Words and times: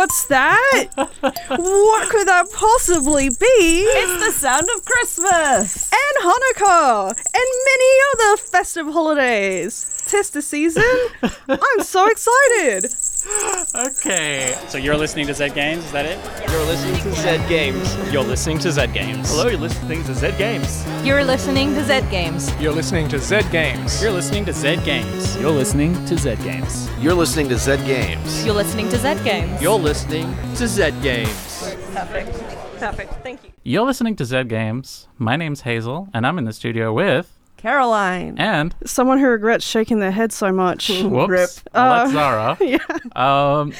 What's 0.00 0.24
that? 0.28 0.86
what 0.96 2.08
could 2.08 2.26
that 2.26 2.50
possibly 2.54 3.28
be? 3.28 3.84
It's 3.84 4.24
the 4.24 4.32
sound 4.32 4.66
of 4.74 4.82
Christmas. 4.82 5.90
and 5.92 6.24
Hanukkah 6.24 7.08
and 7.10 7.48
many 7.70 7.90
other 8.14 8.38
festive 8.38 8.86
holidays. 8.86 10.02
Tester 10.08 10.40
season. 10.40 10.82
I'm 11.22 11.82
so 11.82 12.08
excited. 12.08 12.86
Okay. 13.80 14.54
So 14.68 14.76
you're 14.76 14.96
listening 14.96 15.26
to 15.28 15.34
Z 15.34 15.50
Games, 15.50 15.84
is 15.86 15.92
that 15.92 16.04
it? 16.04 16.18
You're 16.50 16.64
listening 16.66 16.96
to 17.00 17.12
Z 17.14 17.48
Games. 17.48 18.12
You're 18.12 18.22
listening 18.22 18.58
to 18.58 18.70
Z 18.70 18.88
Games. 18.88 19.30
Hello, 19.30 19.46
you're 19.46 19.58
listening 19.58 20.04
to 20.04 20.14
Z 20.14 20.32
Games. 20.36 20.84
You're 21.02 21.22
listening 21.22 21.58
to 21.64 21.80
Z 21.88 22.02
Games. 22.10 22.60
You're 22.60 22.72
listening 22.72 23.08
to 23.08 23.18
Z 23.18 23.40
Games. 23.50 24.02
You're 24.02 24.12
listening 24.12 24.44
to 24.44 24.52
Z 24.52 24.76
Games. 24.84 25.36
You're 25.40 25.50
listening 25.50 25.94
to 26.04 26.18
Z 26.18 26.36
Games. 26.36 26.98
You're 27.02 27.14
listening 27.14 27.48
to 27.48 27.56
Z 27.56 27.76
Games. 27.86 28.44
You're 28.44 28.54
listening 28.54 28.88
to 28.90 28.98
Z 28.98 29.24
Games. 29.24 29.62
You're 29.62 29.78
listening 29.78 30.34
to 30.56 30.68
Z 30.68 30.90
Games. 31.00 31.74
Perfect. 31.94 32.32
Perfect. 32.78 33.14
Thank 33.22 33.44
you. 33.44 33.50
You're 33.62 33.86
listening 33.86 34.14
to 34.16 34.26
Z 34.26 34.44
Games. 34.44 35.08
My 35.16 35.36
name's 35.36 35.62
Hazel, 35.62 36.08
and 36.12 36.26
I'm 36.26 36.36
in 36.36 36.44
the 36.44 36.52
studio 36.52 36.92
with 36.92 37.39
Caroline. 37.60 38.36
and 38.38 38.74
Someone 38.86 39.18
who 39.18 39.26
regrets 39.26 39.66
shaking 39.66 40.00
their 40.00 40.10
head 40.10 40.32
so 40.32 40.50
much. 40.50 40.88
whoops, 40.88 41.62
well, 41.74 42.06
that's 42.06 42.12
Zara. 42.12 42.58
Um, 43.16 43.72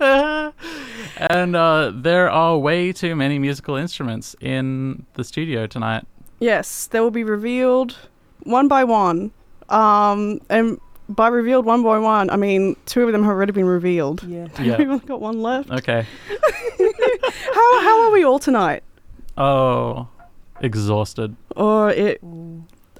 and 1.16 1.54
uh, 1.56 1.92
there 1.94 2.28
are 2.30 2.58
way 2.58 2.92
too 2.92 3.14
many 3.14 3.38
musical 3.38 3.76
instruments 3.76 4.34
in 4.40 5.06
the 5.14 5.22
studio 5.22 5.66
tonight. 5.66 6.04
Yes, 6.40 6.86
they 6.88 6.98
will 7.00 7.10
be 7.12 7.22
revealed 7.24 7.96
one 8.42 8.66
by 8.66 8.82
one. 8.84 9.30
Um, 9.68 10.40
and 10.48 10.80
by 11.08 11.28
revealed 11.28 11.66
one 11.66 11.82
by 11.84 11.98
one, 11.98 12.28
I 12.30 12.36
mean 12.36 12.74
two 12.86 13.02
of 13.04 13.12
them 13.12 13.22
have 13.22 13.30
already 13.32 13.52
been 13.52 13.66
revealed. 13.66 14.22
Yeah. 14.24 14.48
Yeah. 14.60 14.78
We've 14.78 14.90
only 14.90 15.06
got 15.06 15.20
one 15.20 15.42
left. 15.42 15.70
Okay. 15.70 16.06
How 17.52 17.80
how 17.82 18.02
are 18.06 18.10
we 18.10 18.24
all 18.24 18.38
tonight? 18.38 18.82
Oh, 19.36 20.08
exhausted. 20.60 21.36
Or 21.56 21.90
it 21.90 22.20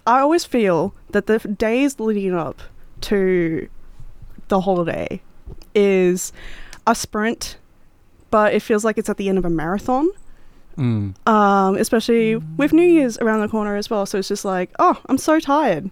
I 0.07 0.21
always 0.21 0.45
feel 0.45 0.95
that 1.11 1.27
the 1.27 1.39
days 1.39 2.01
leading 2.01 2.35
up 2.35 2.61
to 3.03 3.69
the 4.49 4.61
holiday 4.61 5.21
is 5.75 6.33
a 6.87 6.95
sprint, 6.95 7.57
but 8.31 8.55
it 8.55 8.61
feels 8.61 8.85
like 8.85 8.99
it's 8.99 9.09
at 9.09 9.17
the 9.17 9.29
end 9.29 9.39
of 9.39 9.45
a 9.45 9.51
marathon. 9.51 10.09
Mm. 10.77 11.15
Um, 11.29 11.77
especially 11.77 12.37
with 12.37 12.73
New 12.73 12.87
Year's 12.87 13.19
around 13.19 13.41
the 13.41 13.49
corner 13.49 13.77
as 13.77 13.91
well. 13.91 14.07
So 14.07 14.19
it's 14.19 14.29
just 14.29 14.45
like, 14.45 14.71
oh, 14.79 15.01
I'm 15.07 15.19
so 15.19 15.41
tired. 15.41 15.91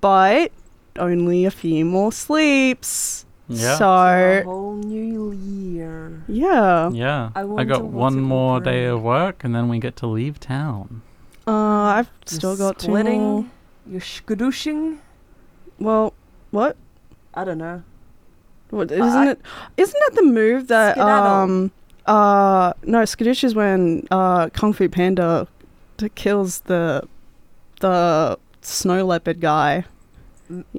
But 0.00 0.52
only 0.98 1.44
a 1.44 1.50
few 1.50 1.84
more 1.84 2.12
sleeps. 2.12 3.26
Yeah. 3.48 3.76
So 3.76 4.42
whole 4.44 4.74
new 4.76 5.32
year. 5.32 6.24
yeah. 6.28 6.90
Yeah. 6.90 7.30
I 7.34 7.42
I, 7.42 7.64
got 7.64 7.84
one 7.84 8.14
it 8.14 8.16
will 8.16 8.22
more 8.26 8.60
day 8.60 8.86
of 8.86 9.02
work, 9.02 9.44
and 9.44 9.54
then 9.54 9.68
we 9.68 9.78
get 9.78 9.96
to 9.96 10.06
leave 10.06 10.40
town. 10.40 11.02
Uh, 11.46 11.50
I've 11.52 12.10
still 12.26 12.56
got 12.56 12.78
two 12.78 12.88
more. 12.88 13.00
splitting. 13.00 13.50
You're 13.86 14.00
skadoosing. 14.00 14.98
Well, 15.78 16.12
what? 16.50 16.76
I 17.34 17.44
don't 17.44 17.58
know. 17.58 17.82
What 18.70 18.90
isn't 18.90 19.02
I- 19.02 19.30
it? 19.32 19.40
Isn't 19.76 20.00
that 20.08 20.14
the 20.16 20.24
move 20.26 20.66
that 20.68 20.94
Skedaddle. 20.96 21.26
um 21.26 21.70
uh 22.06 22.72
no 22.84 23.02
skadoosh 23.02 23.44
is 23.44 23.54
when 23.54 24.06
uh 24.10 24.48
Kung 24.50 24.72
Fu 24.72 24.88
Panda 24.88 25.46
t- 25.98 26.08
kills 26.10 26.60
the 26.60 27.06
the 27.80 28.38
snow 28.62 29.04
leopard 29.04 29.40
guy. 29.40 29.84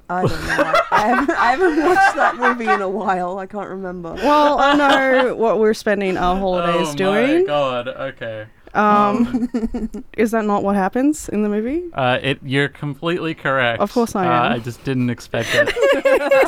I 0.09 0.22
don't 0.22 0.29
know. 0.47 0.73
I 0.91 1.00
haven't, 1.01 1.29
I 1.31 1.51
haven't 1.51 1.83
watched 1.85 2.16
that 2.16 2.35
movie 2.38 2.69
in 2.72 2.81
a 2.81 2.89
while. 2.89 3.38
I 3.38 3.45
can't 3.45 3.69
remember. 3.69 4.13
Well, 4.13 4.59
I 4.61 4.75
know 4.75 5.35
what 5.35 5.59
we're 5.59 5.73
spending 5.73 6.17
our 6.17 6.38
holidays 6.38 6.89
oh 6.91 6.95
doing. 6.95 7.29
Oh 7.31 7.39
my 7.41 7.45
god. 7.45 7.88
Okay. 7.89 8.47
Um, 8.73 9.50
is 10.17 10.31
that 10.31 10.45
not 10.45 10.63
what 10.63 10.75
happens 10.75 11.29
in 11.29 11.44
the 11.44 11.50
movie? 11.50 11.85
Uh, 11.94 12.19
it 12.22 12.39
you're 12.44 12.67
completely 12.69 13.33
correct. 13.33 13.81
Of 13.81 13.91
course 13.94 14.16
I 14.16 14.25
Uh, 14.28 14.45
am. 14.45 14.51
I 14.53 14.59
just 14.59 14.83
didn't 14.83 15.09
expect 15.09 15.50
it 15.53 15.67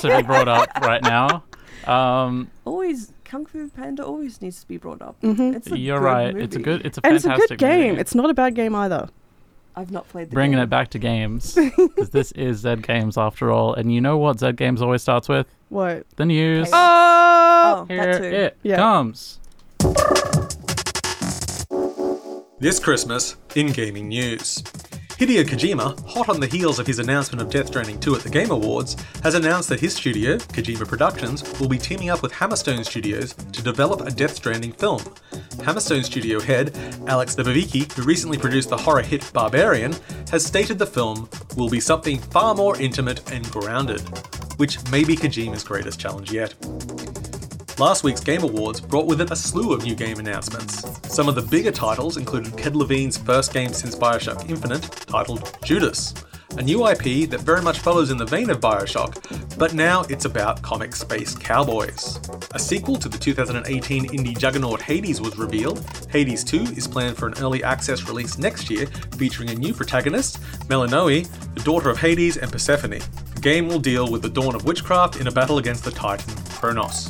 to 0.02 0.18
be 0.18 0.24
brought 0.24 0.48
up 0.48 0.70
right 0.82 1.02
now. 1.04 1.44
Um, 1.88 2.50
Always, 2.66 3.14
Kung 3.26 3.46
Fu 3.46 3.68
Panda 3.70 4.06
always 4.06 4.42
needs 4.42 4.62
to 4.62 4.68
be 4.68 4.78
brought 4.78 5.02
up. 5.02 5.16
Mhm. 5.22 5.56
It's 5.56 5.72
a 5.72 5.78
you're 5.78 6.00
good 6.00 6.06
right. 6.06 6.36
It's 6.38 6.56
a 6.56 6.60
good. 6.60 6.86
It's 6.86 6.98
a 6.98 7.02
And 7.06 7.16
it's 7.16 7.26
a 7.26 7.30
fantastic 7.30 7.60
good 7.60 7.66
game. 7.66 7.90
movie. 7.92 8.02
It's 8.02 8.14
not 8.16 8.30
a 8.30 8.34
bad 8.34 8.54
game 8.56 8.76
either. 8.76 9.10
I've 9.76 9.92
not 9.92 10.10
played 10.10 10.30
the 10.30 10.34
Bringing 10.34 10.58
game. 10.58 10.64
it 10.64 10.70
back 10.70 10.90
to 10.90 11.00
games 11.00 11.56
because 11.78 12.10
this 12.10 12.32
is 12.34 12.58
Z 12.60 12.78
Games 12.78 13.18
after 13.18 13.50
all. 13.52 13.74
And 13.74 13.94
you 13.94 14.02
know 14.02 14.18
what 14.18 14.40
Z 14.40 14.54
Games 14.54 14.82
always 14.82 15.02
starts 15.02 15.30
with? 15.30 15.48
What? 15.70 16.06
The 16.18 16.26
news. 16.26 16.68
Okay. 16.68 16.76
Oh, 16.76 17.46
Oh, 17.82 17.86
Here 17.86 18.14
that 18.14 18.18
too. 18.20 18.24
it 18.26 18.58
Yeah. 18.64 18.76
comes. 18.78 19.40
This 22.62 22.78
Christmas, 22.78 23.38
in 23.56 23.68
gaming 23.68 24.10
news. 24.10 24.62
Hideo 25.18 25.46
Kojima, 25.46 25.98
hot 26.06 26.28
on 26.28 26.42
the 26.42 26.48
heels 26.48 26.78
of 26.78 26.86
his 26.86 27.00
announcement 27.00 27.42
of 27.42 27.50
Death 27.50 27.68
Stranding 27.68 27.98
2 28.02 28.18
at 28.18 28.22
the 28.22 28.30
Game 28.30 28.52
Awards, 28.52 28.98
has 29.24 29.36
announced 29.36 29.70
that 29.70 29.80
his 29.80 29.96
studio, 29.96 30.36
Kojima 30.36 30.86
Productions, 30.86 31.42
will 31.58 31.70
be 31.70 31.78
teaming 31.78 32.10
up 32.10 32.22
with 32.22 32.34
Hammerstone 32.34 32.84
Studios 32.84 33.34
to 33.34 33.64
develop 33.64 34.02
a 34.02 34.12
Death 34.12 34.36
Stranding 34.36 34.74
film. 34.74 35.00
Hammerstone 35.60 36.04
Studio 36.04 36.42
head, 36.42 36.78
Alex 37.08 37.38
Lebovici, 37.38 37.90
who 37.94 38.02
recently 38.02 38.38
produced 38.38 38.68
the 38.70 38.78
horror 38.78 39.04
hit 39.04 39.32
Barbarian, 39.32 39.96
has 40.30 40.46
stated 40.46 40.78
the 40.78 40.86
film 40.86 41.30
will 41.56 41.70
be 41.70 41.80
something 41.80 42.20
far 42.20 42.54
more 42.56 42.78
intimate 42.82 43.32
and 43.32 43.50
grounded, 43.52 44.02
which 44.58 44.78
may 44.92 45.06
be 45.06 45.16
Kojima's 45.16 45.64
greatest 45.64 45.98
challenge 45.98 46.34
yet. 46.34 46.56
Last 47.80 48.04
week's 48.04 48.20
Game 48.20 48.44
Awards 48.44 48.82
brought 48.82 49.06
with 49.06 49.22
it 49.22 49.32
a 49.32 49.38
slew 49.38 49.72
of 49.72 49.86
new 49.86 49.96
game 49.96 50.20
announcements. 50.20 50.84
Some 51.08 51.30
of 51.30 51.36
the 51.36 51.42
bigger 51.42 51.72
titles 51.72 52.18
included 52.18 52.58
Ken 52.58 52.78
Levine's 52.78 53.18
first 53.18 53.54
game 53.54 53.72
since 53.72 53.96
Bioshock 53.96 54.50
Infinite, 54.50 54.84
titled 55.08 55.58
Judas, 55.64 56.14
a 56.58 56.62
new 56.62 56.86
IP 56.86 57.30
that 57.30 57.40
very 57.40 57.62
much 57.62 57.80
follows 57.80 58.12
in 58.12 58.18
the 58.18 58.26
vein 58.26 58.50
of 58.50 58.60
Bioshock, 58.60 59.58
but 59.58 59.74
now 59.74 60.02
it's 60.10 60.26
about 60.26 60.62
comic 60.62 60.94
space 60.94 61.34
cowboys. 61.34 62.20
A 62.52 62.60
sequel 62.60 62.98
to 62.98 63.08
the 63.08 63.18
2018 63.18 64.10
indie 64.10 64.38
juggernaut 64.38 64.82
Hades 64.82 65.22
was 65.22 65.38
revealed. 65.38 65.80
Hades 66.10 66.44
2 66.44 66.58
is 66.76 66.86
planned 66.86 67.16
for 67.16 67.28
an 67.28 67.36
early 67.40 67.64
access 67.64 68.10
release 68.10 68.38
next 68.38 68.70
year, 68.70 68.88
featuring 69.18 69.52
a 69.52 69.56
new 69.56 69.74
protagonist, 69.74 70.42
Melinoë, 70.68 71.54
the 71.54 71.64
daughter 71.64 71.90
of 71.90 71.98
Hades 71.98 72.36
and 72.36 72.52
Persephone. 72.52 73.00
The 73.36 73.42
game 73.42 73.70
will 73.70 73.80
deal 73.80 74.12
with 74.12 74.22
the 74.22 74.30
dawn 74.30 74.54
of 74.54 74.66
witchcraft 74.66 75.16
in 75.16 75.28
a 75.28 75.32
battle 75.32 75.60
against 75.60 75.86
the 75.86 75.92
titan 75.92 76.36
Kronos. 76.60 77.10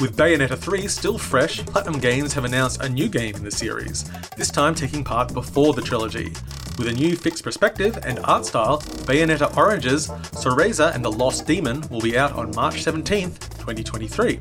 With 0.00 0.16
Bayonetta 0.16 0.58
3 0.58 0.88
still 0.88 1.18
fresh, 1.18 1.64
Platinum 1.66 2.00
Games 2.00 2.32
have 2.34 2.44
announced 2.44 2.82
a 2.82 2.88
new 2.88 3.08
game 3.08 3.36
in 3.36 3.44
the 3.44 3.50
series, 3.50 4.10
this 4.36 4.50
time 4.50 4.74
taking 4.74 5.04
part 5.04 5.32
before 5.32 5.72
the 5.72 5.82
trilogy. 5.82 6.32
With 6.78 6.88
a 6.88 6.92
new 6.92 7.14
fixed 7.14 7.44
perspective 7.44 7.98
and 8.04 8.18
art 8.24 8.44
style, 8.44 8.80
Bayonetta 9.06 9.56
Origins, 9.56 10.08
Cereza 10.32 10.92
and 10.94 11.04
the 11.04 11.12
Lost 11.12 11.46
Demon 11.46 11.82
will 11.90 12.00
be 12.00 12.18
out 12.18 12.32
on 12.32 12.50
March 12.56 12.82
17, 12.82 13.30
2023. 13.30 14.40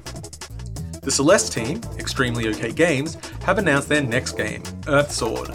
The 1.01 1.11
Celeste 1.11 1.53
team, 1.53 1.81
Extremely 1.99 2.47
OK 2.47 2.71
Games, 2.71 3.17
have 3.43 3.59
announced 3.59 3.89
their 3.89 4.01
next 4.03 4.31
game, 4.31 4.63
Earth 4.87 5.11
Sword. 5.11 5.49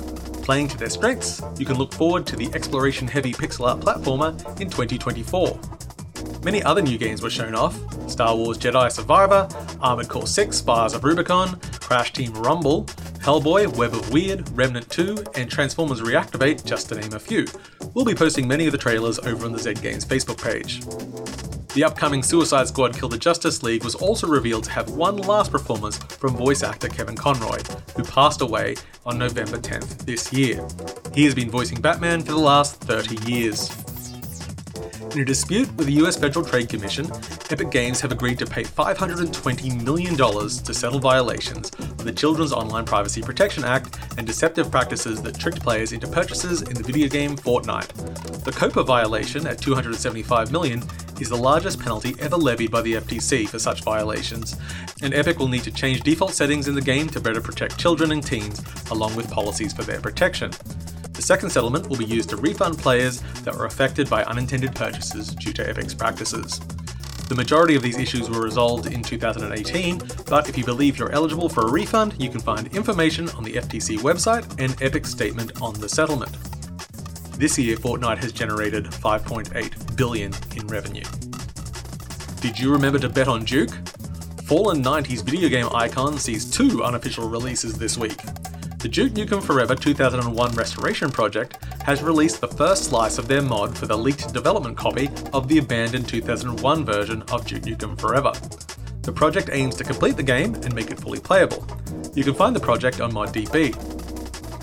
Playing 0.44 0.68
to 0.68 0.78
their 0.78 0.90
strengths, 0.90 1.42
you 1.58 1.66
can 1.66 1.76
look 1.76 1.92
forward 1.92 2.24
to 2.28 2.36
the 2.36 2.50
exploration 2.54 3.08
heavy 3.08 3.32
pixel 3.32 3.66
art 3.66 3.80
platformer 3.80 4.30
in 4.60 4.70
2024. 4.70 5.58
Many 6.44 6.62
other 6.62 6.82
new 6.82 6.98
games 6.98 7.20
were 7.20 7.30
shown 7.30 7.56
off 7.56 7.76
Star 8.08 8.36
Wars 8.36 8.58
Jedi 8.58 8.90
Survivor, 8.90 9.48
Armored 9.80 10.08
Core 10.08 10.26
6 10.26 10.56
Spires 10.56 10.94
of 10.94 11.04
Rubicon, 11.04 11.58
Crash 11.80 12.12
Team 12.12 12.32
Rumble, 12.34 12.84
Hellboy, 13.20 13.76
Web 13.76 13.94
of 13.94 14.02
Wyrd, 14.10 14.48
Remnant 14.56 14.88
2, 14.90 15.24
and 15.34 15.50
Transformers 15.50 16.00
Reactivate, 16.00 16.64
just 16.64 16.88
to 16.88 16.94
name 16.94 17.12
a 17.12 17.18
few. 17.18 17.46
We'll 17.94 18.04
be 18.04 18.14
posting 18.14 18.46
many 18.46 18.66
of 18.66 18.72
the 18.72 18.78
trailers 18.78 19.18
over 19.18 19.46
on 19.46 19.52
the 19.52 19.58
Z 19.58 19.74
Games 19.74 20.04
Facebook 20.04 20.42
page. 20.42 20.82
The 21.74 21.84
upcoming 21.84 22.22
Suicide 22.22 22.66
Squad 22.66 22.98
Kill 22.98 23.08
the 23.08 23.18
Justice 23.18 23.62
League 23.62 23.84
was 23.84 23.94
also 23.94 24.26
revealed 24.26 24.64
to 24.64 24.70
have 24.70 24.90
one 24.90 25.16
last 25.18 25.52
performance 25.52 25.98
from 25.98 26.36
voice 26.36 26.62
actor 26.62 26.88
Kevin 26.88 27.14
Conroy, 27.14 27.58
who 27.94 28.02
passed 28.02 28.40
away 28.40 28.76
on 29.04 29.18
November 29.18 29.58
10th 29.58 29.98
this 29.98 30.32
year. 30.32 30.66
He 31.14 31.24
has 31.24 31.34
been 31.34 31.50
voicing 31.50 31.80
Batman 31.80 32.22
for 32.22 32.32
the 32.32 32.38
last 32.38 32.80
30 32.80 33.30
years. 33.30 33.68
In 35.12 35.20
a 35.20 35.24
dispute 35.24 35.74
with 35.76 35.86
the 35.86 35.94
US 36.04 36.16
Federal 36.16 36.44
Trade 36.44 36.68
Commission, 36.68 37.10
Epic 37.50 37.70
Games 37.70 38.00
have 38.02 38.12
agreed 38.12 38.38
to 38.40 38.46
pay 38.46 38.62
$520 38.62 39.82
million 39.82 40.16
to 40.16 40.74
settle 40.74 40.98
violations 41.00 41.70
of 41.70 42.04
the 42.04 42.12
Children's 42.12 42.52
Online 42.52 42.84
Privacy 42.84 43.22
Protection 43.22 43.64
Act 43.64 43.98
and 44.18 44.26
deceptive 44.26 44.70
practices 44.70 45.22
that 45.22 45.38
tricked 45.38 45.60
players 45.60 45.92
into 45.92 46.06
purchases 46.06 46.60
in 46.60 46.74
the 46.74 46.82
video 46.82 47.08
game 47.08 47.36
Fortnite. 47.36 47.88
The 48.44 48.50
COPPA 48.50 48.84
violation 48.84 49.46
at 49.46 49.58
$275 49.58 50.52
million 50.52 50.82
is 51.20 51.30
the 51.30 51.36
largest 51.36 51.80
penalty 51.80 52.14
ever 52.20 52.36
levied 52.36 52.70
by 52.70 52.82
the 52.82 52.94
FTC 52.94 53.48
for 53.48 53.58
such 53.58 53.82
violations, 53.82 54.56
and 55.02 55.14
Epic 55.14 55.38
will 55.38 55.48
need 55.48 55.64
to 55.64 55.70
change 55.70 56.02
default 56.02 56.32
settings 56.32 56.68
in 56.68 56.74
the 56.74 56.82
game 56.82 57.08
to 57.08 57.20
better 57.20 57.40
protect 57.40 57.78
children 57.78 58.12
and 58.12 58.24
teens, 58.24 58.62
along 58.90 59.16
with 59.16 59.30
policies 59.30 59.72
for 59.72 59.82
their 59.82 60.00
protection. 60.00 60.50
Second 61.28 61.50
settlement 61.50 61.90
will 61.90 61.98
be 61.98 62.06
used 62.06 62.30
to 62.30 62.38
refund 62.38 62.78
players 62.78 63.20
that 63.44 63.54
were 63.54 63.66
affected 63.66 64.08
by 64.08 64.24
unintended 64.24 64.74
purchases 64.74 65.34
due 65.34 65.52
to 65.52 65.62
Epic's 65.62 65.92
practices. 65.92 66.58
The 67.28 67.34
majority 67.34 67.76
of 67.76 67.82
these 67.82 67.98
issues 67.98 68.30
were 68.30 68.40
resolved 68.40 68.86
in 68.86 69.02
2018, 69.02 70.00
but 70.26 70.48
if 70.48 70.56
you 70.56 70.64
believe 70.64 70.98
you're 70.98 71.12
eligible 71.12 71.50
for 71.50 71.66
a 71.66 71.70
refund, 71.70 72.14
you 72.18 72.30
can 72.30 72.40
find 72.40 72.74
information 72.74 73.28
on 73.36 73.44
the 73.44 73.52
FTC 73.52 73.98
website 73.98 74.48
and 74.58 74.74
Epic's 74.80 75.10
statement 75.10 75.60
on 75.60 75.74
the 75.74 75.86
settlement. 75.86 76.32
This 77.36 77.58
year, 77.58 77.76
Fortnite 77.76 78.16
has 78.22 78.32
generated 78.32 78.86
5.8 78.86 79.96
billion 79.98 80.32
in 80.56 80.66
revenue. 80.66 81.04
Did 82.40 82.58
you 82.58 82.72
remember 82.72 82.98
to 83.00 83.10
bet 83.10 83.28
on 83.28 83.44
Duke? 83.44 83.72
Fallen 84.44 84.82
90s 84.82 85.22
video 85.22 85.50
game 85.50 85.68
icon 85.74 86.16
sees 86.16 86.50
two 86.50 86.82
unofficial 86.82 87.28
releases 87.28 87.76
this 87.76 87.98
week. 87.98 88.16
The 88.78 88.88
Duke 88.88 89.14
Nukem 89.14 89.42
Forever 89.42 89.74
2001 89.74 90.52
restoration 90.52 91.10
project 91.10 91.58
has 91.82 92.00
released 92.00 92.40
the 92.40 92.46
first 92.46 92.84
slice 92.84 93.18
of 93.18 93.26
their 93.26 93.42
mod 93.42 93.76
for 93.76 93.86
the 93.86 93.98
leaked 93.98 94.32
development 94.32 94.76
copy 94.76 95.10
of 95.32 95.48
the 95.48 95.58
abandoned 95.58 96.08
2001 96.08 96.84
version 96.84 97.22
of 97.22 97.44
Duke 97.44 97.62
Nukem 97.62 97.98
Forever. 98.00 98.30
The 99.02 99.10
project 99.10 99.50
aims 99.52 99.74
to 99.76 99.84
complete 99.84 100.16
the 100.16 100.22
game 100.22 100.54
and 100.54 100.72
make 100.76 100.92
it 100.92 101.00
fully 101.00 101.18
playable. 101.18 101.66
You 102.14 102.22
can 102.22 102.34
find 102.34 102.54
the 102.54 102.60
project 102.60 103.00
on 103.00 103.10
ModDB. 103.10 103.97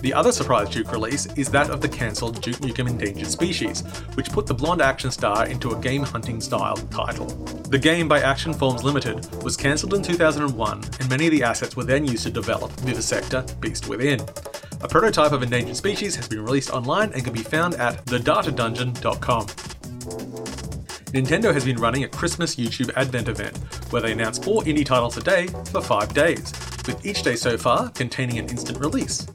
The 0.06 0.14
other 0.14 0.32
surprise 0.32 0.70
Duke 0.70 0.92
release 0.92 1.26
is 1.36 1.50
that 1.50 1.72
of 1.72 1.82
the 1.82 1.90
cancelled 1.90 2.40
Duke 2.40 2.58
Nukem 2.58 2.88
Endangered 2.88 3.26
Species, 3.26 3.82
which 4.14 4.30
put 4.30 4.46
the 4.46 4.54
blonde 4.54 4.80
action 4.80 5.10
star 5.10 5.48
into 5.48 5.72
a 5.72 5.82
game 5.82 6.04
hunting 6.04 6.40
style 6.40 6.76
title. 6.92 7.26
The 7.72 7.80
game 7.80 8.08
by 8.08 8.22
Action 8.22 8.54
Forms 8.54 8.84
Limited 8.84 9.26
was 9.42 9.58
cancelled 9.58 9.96
in 9.96 10.04
2001, 10.04 10.84
and 11.00 11.10
many 11.10 11.26
of 11.26 11.32
the 11.32 11.42
assets 11.42 11.76
were 11.76 11.86
then 11.86 12.06
used 12.06 12.22
to 12.22 12.30
develop 12.30 12.72
Vivisector 12.74 13.60
Beast 13.60 13.88
Within. 13.88 14.22
A 14.82 14.88
prototype 14.88 15.32
of 15.32 15.42
Endangered 15.42 15.76
Species 15.76 16.16
has 16.18 16.28
been 16.28 16.46
released 16.46 16.70
online 16.70 17.12
and 17.14 17.24
can 17.24 17.34
be 17.34 17.42
found 17.42 17.74
at 17.74 18.06
thedatadungeon.com. 18.06 19.48
Nintendo 21.16 21.52
has 21.52 21.66
been 21.66 21.78
running 21.78 22.04
a 22.04 22.10
Christmas 22.10 22.58
YouTube 22.58 22.96
Advent 22.96 23.28
event 23.28 23.58
where 23.90 24.04
they 24.04 24.12
announce 24.12 24.38
four 24.38 24.62
indie 24.66 24.86
titles 24.86 25.18
a 25.18 25.22
day 25.22 25.48
for 25.72 25.82
five 25.82 26.14
days, 26.14 26.54
with 26.86 27.04
each 27.04 27.24
day 27.24 27.36
so 27.36 27.58
far 27.58 27.90
containing 27.90 28.38
an 28.38 28.48
instant 28.50 28.80
release. 28.80 29.26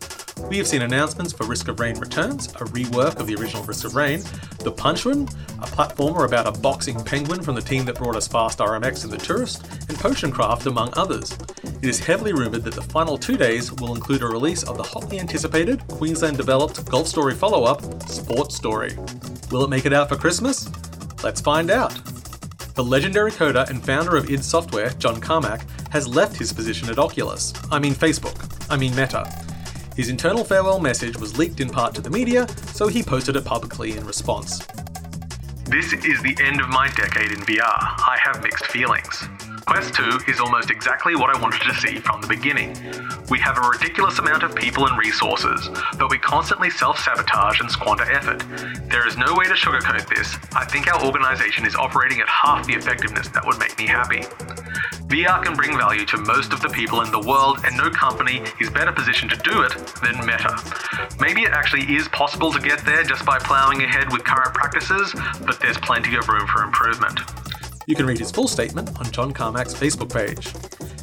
We 0.48 0.58
have 0.58 0.66
seen 0.66 0.82
announcements 0.82 1.32
for 1.32 1.44
Risk 1.44 1.69
of 1.69 1.78
Rain 1.78 1.98
Returns, 1.98 2.48
a 2.48 2.64
rework 2.64 3.20
of 3.20 3.26
the 3.26 3.37
original 3.37 3.62
Risk 3.64 3.84
of 3.84 3.94
Rain, 3.94 4.20
The 4.58 4.72
Punchuin, 4.72 5.31
a 5.58 5.66
platformer 5.66 6.25
about 6.26 6.46
a 6.46 6.60
boxing 6.60 7.02
penguin 7.04 7.42
from 7.42 7.54
the 7.54 7.60
team 7.60 7.84
that 7.84 7.96
brought 7.96 8.16
us 8.16 8.26
Fast 8.26 8.58
RMX 8.58 9.04
and 9.04 9.12
The 9.12 9.19
Touryst, 9.19 9.62
and 9.88 9.98
Potioncraft, 9.98 10.66
among 10.66 10.92
others. 10.96 11.37
It 11.82 11.88
is 11.88 12.00
heavily 12.00 12.32
rumoured 12.32 12.64
that 12.64 12.75
the 12.75 12.82
final 12.82 13.16
two 13.16 13.37
days 13.37 13.72
will 13.72 13.94
include 13.94 14.22
a 14.22 14.26
release 14.26 14.62
of 14.64 14.76
the 14.76 14.82
hotly 14.82 15.20
anticipated, 15.20 15.87
Queensland 15.88 16.37
developed 16.37 16.84
Golf 16.90 17.06
Story 17.06 17.34
follow 17.34 17.64
up, 17.64 17.82
Sport 18.08 18.52
Story. 18.52 18.96
Will 19.50 19.64
it 19.64 19.70
make 19.70 19.87
it 19.87 19.92
out 19.92 20.08
for 20.08 20.16
Christmas? 20.16 20.69
Let's 21.22 21.40
find 21.40 21.70
out. 21.70 21.94
The 22.75 22.84
legendary 22.84 23.31
coder 23.31 23.69
and 23.69 23.84
founder 23.84 24.16
of 24.16 24.31
id 24.31 24.42
Software, 24.42 24.90
John 24.90 25.20
Carmack, 25.20 25.66
has 25.90 26.08
left 26.08 26.37
his 26.37 26.52
position 26.52 26.88
at 26.88 26.98
Oculus. 26.98 27.52
I 27.70 27.78
mean 27.78 27.94
Facebook. 27.94 28.37
I 28.70 28.76
mean 28.76 28.94
Meta. 28.96 29.31
His 29.96 30.08
internal 30.08 30.44
farewell 30.44 30.78
message 30.78 31.19
was 31.19 31.37
leaked 31.37 31.60
in 31.60 31.69
part 31.69 31.94
to 31.94 32.00
the 32.00 32.10
media, 32.10 32.46
so 32.72 32.88
he 32.88 33.02
posted 33.02 33.37
it 33.37 33.44
publicly 33.44 33.96
in 33.96 34.06
response. 34.06 34.66
This 35.66 35.92
is 35.92 36.22
the 36.22 36.37
end 36.42 36.60
of 36.60 36.69
my 36.69 36.88
decade 36.96 37.32
in 37.32 37.40
VR. 37.40 37.62
I 37.62 38.19
have 38.25 38.42
mixed 38.42 38.66
feelings. 38.66 39.28
Quest 39.66 39.94
2 39.94 40.20
is 40.26 40.40
almost 40.40 40.70
exactly 40.70 41.14
what 41.14 41.34
I 41.34 41.40
wanted 41.40 41.60
to 41.62 41.75
see 41.75 41.98
from 41.98 42.20
the 42.20 42.26
beginning. 42.26 42.76
We 43.31 43.38
have 43.38 43.56
a 43.56 43.60
ridiculous 43.60 44.19
amount 44.19 44.42
of 44.42 44.54
people 44.54 44.87
and 44.87 44.98
resources, 44.98 45.69
but 45.96 46.10
we 46.10 46.19
constantly 46.19 46.70
self 46.70 46.98
sabotage 46.98 47.60
and 47.60 47.70
squander 47.70 48.10
effort. 48.10 48.42
There 48.88 49.06
is 49.06 49.16
no 49.16 49.34
way 49.34 49.44
to 49.44 49.54
sugarcoat 49.54 50.08
this. 50.12 50.34
I 50.56 50.64
think 50.64 50.92
our 50.92 51.04
organization 51.04 51.64
is 51.66 51.76
operating 51.76 52.20
at 52.20 52.28
half 52.28 52.66
the 52.66 52.72
effectiveness 52.72 53.28
that 53.28 53.46
would 53.46 53.58
make 53.58 53.78
me 53.78 53.87
happy. 53.87 54.22
VR 55.10 55.42
can 55.42 55.56
bring 55.56 55.76
value 55.76 56.06
to 56.06 56.18
most 56.18 56.52
of 56.52 56.60
the 56.60 56.68
people 56.68 57.00
in 57.00 57.10
the 57.10 57.18
world, 57.18 57.58
and 57.64 57.76
no 57.76 57.90
company 57.90 58.44
is 58.60 58.70
better 58.70 58.92
positioned 58.92 59.32
to 59.32 59.36
do 59.38 59.62
it 59.62 59.72
than 60.04 60.24
Meta. 60.24 60.56
Maybe 61.18 61.42
it 61.42 61.50
actually 61.50 61.82
is 61.96 62.06
possible 62.08 62.52
to 62.52 62.60
get 62.60 62.84
there 62.84 63.02
just 63.02 63.26
by 63.26 63.40
ploughing 63.40 63.82
ahead 63.82 64.12
with 64.12 64.22
current 64.22 64.54
practices, 64.54 65.12
but 65.44 65.58
there's 65.58 65.76
plenty 65.78 66.14
of 66.14 66.28
room 66.28 66.46
for 66.46 66.62
improvement. 66.62 67.18
You 67.88 67.96
can 67.96 68.06
read 68.06 68.20
his 68.20 68.30
full 68.30 68.46
statement 68.46 69.00
on 69.00 69.10
John 69.10 69.32
Carmack's 69.32 69.74
Facebook 69.74 70.14
page. 70.14 70.46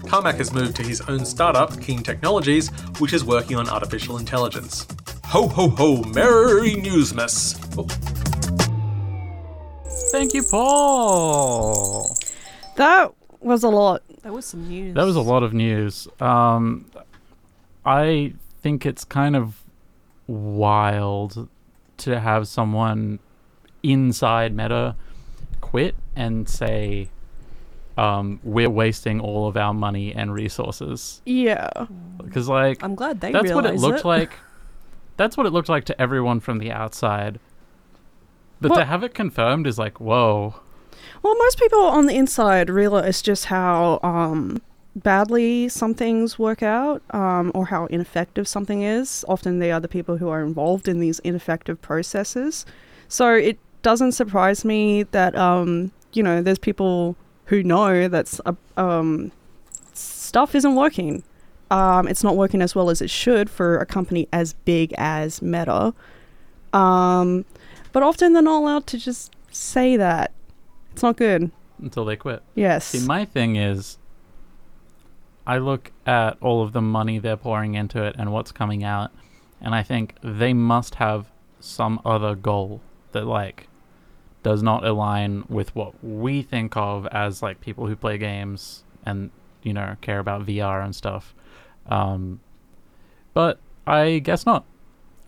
Carmack 0.10 0.36
has 0.36 0.54
moved 0.54 0.78
to 0.78 0.84
his 0.84 1.02
own 1.02 1.26
startup, 1.26 1.78
Keen 1.82 2.02
Technologies, 2.02 2.70
which 3.00 3.12
is 3.12 3.26
working 3.26 3.58
on 3.58 3.68
artificial 3.68 4.20
intelligence. 4.20 4.88
Ho 5.26 5.50
ho 5.50 5.68
ho, 5.68 6.04
Merry 6.04 6.76
Newsmas! 6.76 7.60
Oh. 7.78 7.88
Thank 10.14 10.34
you, 10.34 10.44
Paul. 10.44 12.16
That 12.78 13.17
was 13.40 13.64
a 13.64 13.70
lot. 13.70 14.04
That 14.24 14.34
was 14.34 14.46
some 14.46 14.68
news. 14.68 14.96
That 14.96 15.06
was 15.06 15.16
a 15.16 15.22
lot 15.22 15.44
of 15.44 15.54
news. 15.54 16.08
Um, 16.20 16.90
I 17.86 18.34
think 18.62 18.86
it's 18.86 19.04
kind 19.04 19.36
of 19.36 19.64
wild 20.28 21.48
to 21.98 22.20
have 22.20 22.48
someone 22.48 23.20
inside 23.84 24.56
Meta 24.56 24.96
quit 25.62 25.96
and 26.16 26.48
say, 26.50 27.10
um, 27.98 28.40
"We're 28.44 28.70
wasting 28.70 29.20
all 29.20 29.48
of 29.48 29.56
our 29.56 29.74
money 29.74 30.14
and 30.14 30.34
resources." 30.34 31.22
Yeah. 31.26 31.70
Because 32.18 32.50
like 32.50 32.84
I'm 32.84 32.96
glad 32.96 33.22
they 33.22 33.32
that's 33.32 33.52
what 33.52 33.66
it 33.66 33.76
looked 33.76 34.00
it. 34.00 34.06
like. 34.06 34.32
That's 35.16 35.36
what 35.36 35.48
it 35.48 35.54
looked 35.54 35.70
like 35.70 35.86
to 35.86 36.00
everyone 36.00 36.40
from 36.40 36.60
the 36.60 36.72
outside. 36.72 37.40
But 38.60 38.76
to 38.76 38.86
have 38.86 39.04
it 39.04 39.14
confirmed 39.14 39.68
is 39.68 39.78
like, 39.78 40.00
whoa. 40.00 40.56
Well, 41.24 41.36
most 41.38 41.60
people 41.60 41.80
on 41.80 42.06
the 42.06 42.16
inside 42.16 42.70
realize 42.70 43.22
just 43.22 43.46
how 43.46 44.00
um, 44.04 44.62
badly 44.96 45.70
some 45.70 45.94
things 45.94 46.40
work 46.40 46.64
out 46.64 47.02
um, 47.12 47.52
or 47.54 47.68
how 47.68 47.86
ineffective 47.88 48.48
something 48.48 48.82
is. 48.82 49.24
Often 49.28 49.60
they 49.60 49.72
are 49.72 49.80
the 49.80 49.88
people 49.88 50.18
who 50.18 50.30
are 50.30 50.42
involved 50.42 50.88
in 50.88 51.00
these 51.00 51.20
ineffective 51.20 51.82
processes. 51.82 52.66
So 53.08 53.34
it 53.34 53.60
doesn't 53.82 54.14
surprise 54.14 54.66
me 54.66 55.04
that, 55.04 55.36
um, 55.36 55.92
you 56.14 56.24
know, 56.24 56.42
there's 56.42 56.60
people 56.60 57.16
who 57.46 57.64
know 57.64 58.08
that 58.08 58.40
uh, 58.46 58.54
um, 58.76 59.32
stuff 59.94 60.56
isn't 60.56 60.76
working. 60.76 61.24
Um, 61.70 62.08
it's 62.08 62.24
not 62.24 62.36
working 62.36 62.62
as 62.62 62.76
well 62.76 62.90
as 62.90 63.02
it 63.02 63.10
should 63.10 63.50
for 63.50 63.78
a 63.78 63.86
company 63.86 64.28
as 64.32 64.54
big 64.54 64.94
as 64.98 65.42
Meta. 65.42 65.94
Um, 66.74 67.46
but 67.92 68.04
often 68.04 68.34
they're 68.34 68.42
not 68.42 68.60
allowed 68.60 68.88
to 68.88 68.98
just 68.98 69.34
say 69.52 69.98
that. 69.98 70.32
It's 70.98 71.04
not 71.04 71.16
good. 71.16 71.52
until 71.80 72.06
they 72.06 72.16
quit. 72.16 72.42
Yes. 72.56 72.86
See, 72.86 73.06
my 73.06 73.24
thing 73.24 73.56
is, 73.56 74.00
I 75.46 75.60
look 75.60 75.92
at 76.08 76.38
all 76.42 76.64
of 76.64 76.74
the 76.74 76.82
money 76.82 77.20
they're 77.20 77.38
pouring 77.38 77.76
into 77.76 78.02
it 78.04 78.16
and 78.18 78.32
what's 78.34 78.52
coming 78.52 78.84
out, 78.84 79.12
and 79.62 79.76
I 79.76 79.84
think 79.84 80.16
they 80.24 80.54
must 80.54 80.96
have 80.96 81.28
some 81.60 82.02
other 82.04 82.34
goal 82.34 82.82
that 83.12 83.28
like 83.28 83.68
does 84.42 84.64
not 84.64 84.84
align 84.84 85.44
with 85.50 85.76
what 85.76 86.04
we 86.04 86.42
think 86.42 86.76
of 86.76 87.06
as 87.12 87.44
like 87.44 87.62
people 87.62 87.86
who 87.86 87.96
play 87.96 88.18
games 88.18 88.84
and 89.06 89.30
you 89.62 89.74
know 89.74 89.98
care 90.02 90.18
about 90.18 90.48
VR 90.48 90.84
and 90.84 90.96
stuff. 90.96 91.36
Um, 91.86 92.40
but 93.36 93.60
I 93.86 94.18
guess 94.18 94.48
not. 94.48 94.66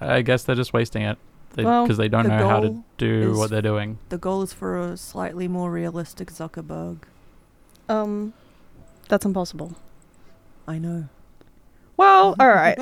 I 0.02 0.24
guess 0.24 0.46
they're 0.46 0.56
just 0.56 0.74
wasting 0.74 1.04
it 1.04 1.20
because 1.56 1.66
Well, 1.66 1.98
they 1.98 2.08
don't 2.08 2.24
the 2.24 2.30
know 2.30 2.48
how 2.48 2.60
to 2.60 2.84
do 2.98 3.38
what 3.38 3.50
they're 3.50 3.62
doing. 3.62 3.98
The 4.10 4.18
goal 4.18 4.42
is 4.42 4.54
for 4.54 4.78
a 4.78 4.98
slightly 4.98 5.48
more 5.48 5.72
realistic 5.72 6.32
Zuckerberg. 6.32 7.00
Um, 7.88 8.34
that's 9.08 9.26
impossible. 9.26 9.76
I 10.68 10.78
know. 10.78 11.10
Well, 11.98 12.36
all 12.40 12.48
right. 12.48 12.78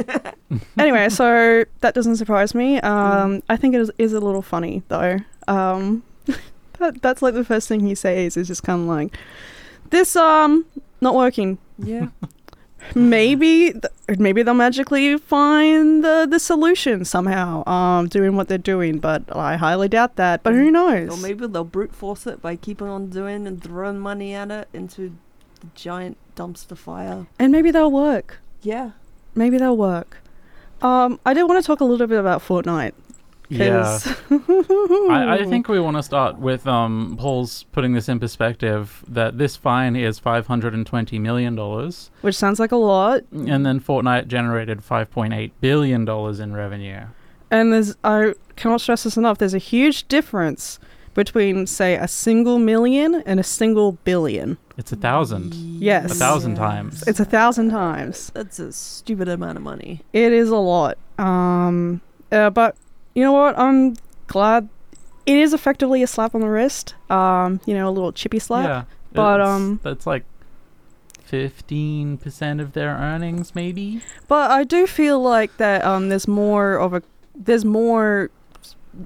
anyway, 0.77 1.09
so 1.09 1.65
that 1.81 1.93
doesn't 1.95 2.17
surprise 2.17 2.53
me. 2.53 2.79
Um, 2.81 3.41
I 3.49 3.57
think 3.57 3.73
it 3.73 3.81
is, 3.81 3.91
is 3.97 4.13
a 4.13 4.19
little 4.19 4.41
funny 4.41 4.83
though. 4.89 5.17
Um, 5.47 6.03
that, 6.79 7.01
that's 7.01 7.21
like 7.21 7.33
the 7.33 7.45
first 7.45 7.67
thing 7.67 7.79
he 7.79 7.95
says 7.95 8.37
is 8.37 8.47
just 8.47 8.63
kind 8.63 8.81
of 8.81 8.87
like, 8.87 9.15
"This 9.89 10.15
um 10.15 10.65
not 11.01 11.15
working." 11.15 11.57
Yeah. 11.79 12.07
maybe 12.95 13.71
th- 13.73 14.19
maybe 14.19 14.43
they'll 14.43 14.53
magically 14.53 15.17
find 15.17 16.03
the 16.03 16.27
the 16.29 16.39
solution 16.39 17.03
somehow 17.05 17.63
um 17.67 18.07
doing 18.07 18.35
what 18.35 18.47
they're 18.47 18.57
doing 18.57 18.99
but 18.99 19.23
i 19.35 19.55
highly 19.57 19.87
doubt 19.87 20.15
that 20.15 20.43
but 20.43 20.53
who 20.53 20.71
knows 20.71 21.09
Or 21.09 21.17
maybe 21.21 21.47
they'll 21.47 21.63
brute 21.63 21.93
force 21.93 22.25
it 22.27 22.41
by 22.41 22.55
keeping 22.55 22.87
on 22.87 23.09
doing 23.09 23.45
and 23.47 23.61
throwing 23.63 23.99
money 23.99 24.33
at 24.33 24.51
it 24.51 24.67
into 24.73 25.13
the 25.61 25.67
giant 25.75 26.17
dumpster 26.35 26.77
fire. 26.77 27.27
and 27.39 27.51
maybe 27.51 27.71
they'll 27.71 27.91
work 27.91 28.39
Yeah. 28.61 28.91
maybe 29.35 29.57
they'll 29.57 29.77
work 29.77 30.17
um 30.81 31.19
i 31.25 31.33
did 31.33 31.43
want 31.43 31.61
to 31.61 31.65
talk 31.65 31.79
a 31.81 31.85
little 31.85 32.07
bit 32.07 32.19
about 32.19 32.41
fortnite 32.41 32.93
Yeah. 33.49 33.81
'cause- 33.99 34.07
I, 35.09 35.39
I 35.39 35.45
think 35.45 35.67
we 35.69 35.79
want 35.79 35.97
to 35.97 36.03
start 36.03 36.37
with 36.37 36.67
um, 36.67 37.15
Paul's 37.19 37.63
putting 37.71 37.93
this 37.93 38.09
in 38.09 38.19
perspective 38.19 39.03
that 39.07 39.37
this 39.37 39.55
fine 39.55 39.95
is 39.95 40.19
$520 40.19 41.19
million, 41.21 41.55
which 42.21 42.35
sounds 42.35 42.59
like 42.59 42.71
a 42.71 42.75
lot 42.77 43.21
and 43.31 43.65
then 43.65 43.79
Fortnite 43.79 44.27
generated 44.27 44.79
$5.8 44.81 45.51
billion 45.61 46.07
in 46.07 46.53
revenue. 46.53 47.01
and 47.49 47.71
there's 47.71 47.95
i 48.03 48.33
cannot 48.57 48.81
stress 48.81 49.03
this 49.03 49.15
enough 49.17 49.37
there's 49.37 49.53
a 49.53 49.57
huge 49.59 50.07
difference 50.09 50.79
between 51.13 51.65
say 51.65 51.95
a 51.95 52.07
single 52.07 52.59
million 52.59 53.23
and 53.25 53.39
a 53.39 53.43
single 53.43 53.93
billion 54.03 54.57
It's 54.77 54.91
a 54.91 54.95
thousand. 54.97 55.53
Yes. 55.55 56.11
A 56.11 56.15
thousand 56.15 56.55
times. 56.55 57.03
it's 57.07 57.19
a 57.19 57.25
thousand 57.25 57.69
times 57.69 58.31
That's 58.35 58.59
a 58.59 58.71
stupid 58.73 59.27
amount 59.29 59.57
of 59.57 59.63
money. 59.63 60.01
It 60.13 60.31
is 60.33 60.49
a 60.49 60.57
lot. 60.57 60.97
Um, 61.17 62.01
uh, 62.31 62.49
but 62.51 62.75
you 63.17 63.23
know 63.23 63.31
what? 63.33 63.57
I'm 63.57 63.95
glad 64.27 64.69
it 65.25 65.37
is 65.37 65.51
effectively 65.53 66.03
a 66.03 66.07
slap 66.07 66.35
on 66.35 66.41
the 66.41 66.47
wrist. 66.49 66.93
Um, 67.09 67.59
you 67.65 67.73
know, 67.73 67.89
a 67.89 67.93
little 67.97 68.11
chippy 68.11 68.37
slap. 68.39 68.67
Yeah. 68.69 68.83
But, 69.13 69.39
it's- 69.39 69.49
um, 69.49 69.79
That's 69.81 70.05
like 70.05 70.23
15% 71.27 72.61
of 72.61 72.73
their 72.73 72.89
earnings, 72.95 73.55
maybe? 73.55 74.01
But 74.27 74.51
I 74.51 74.63
do 74.63 74.87
feel 74.87 75.19
like 75.21 75.57
that 75.57 75.83
um, 75.83 76.09
there's 76.09 76.27
more 76.27 76.75
of 76.75 76.93
a 76.93 77.01
there's 77.35 77.65
more 77.65 78.29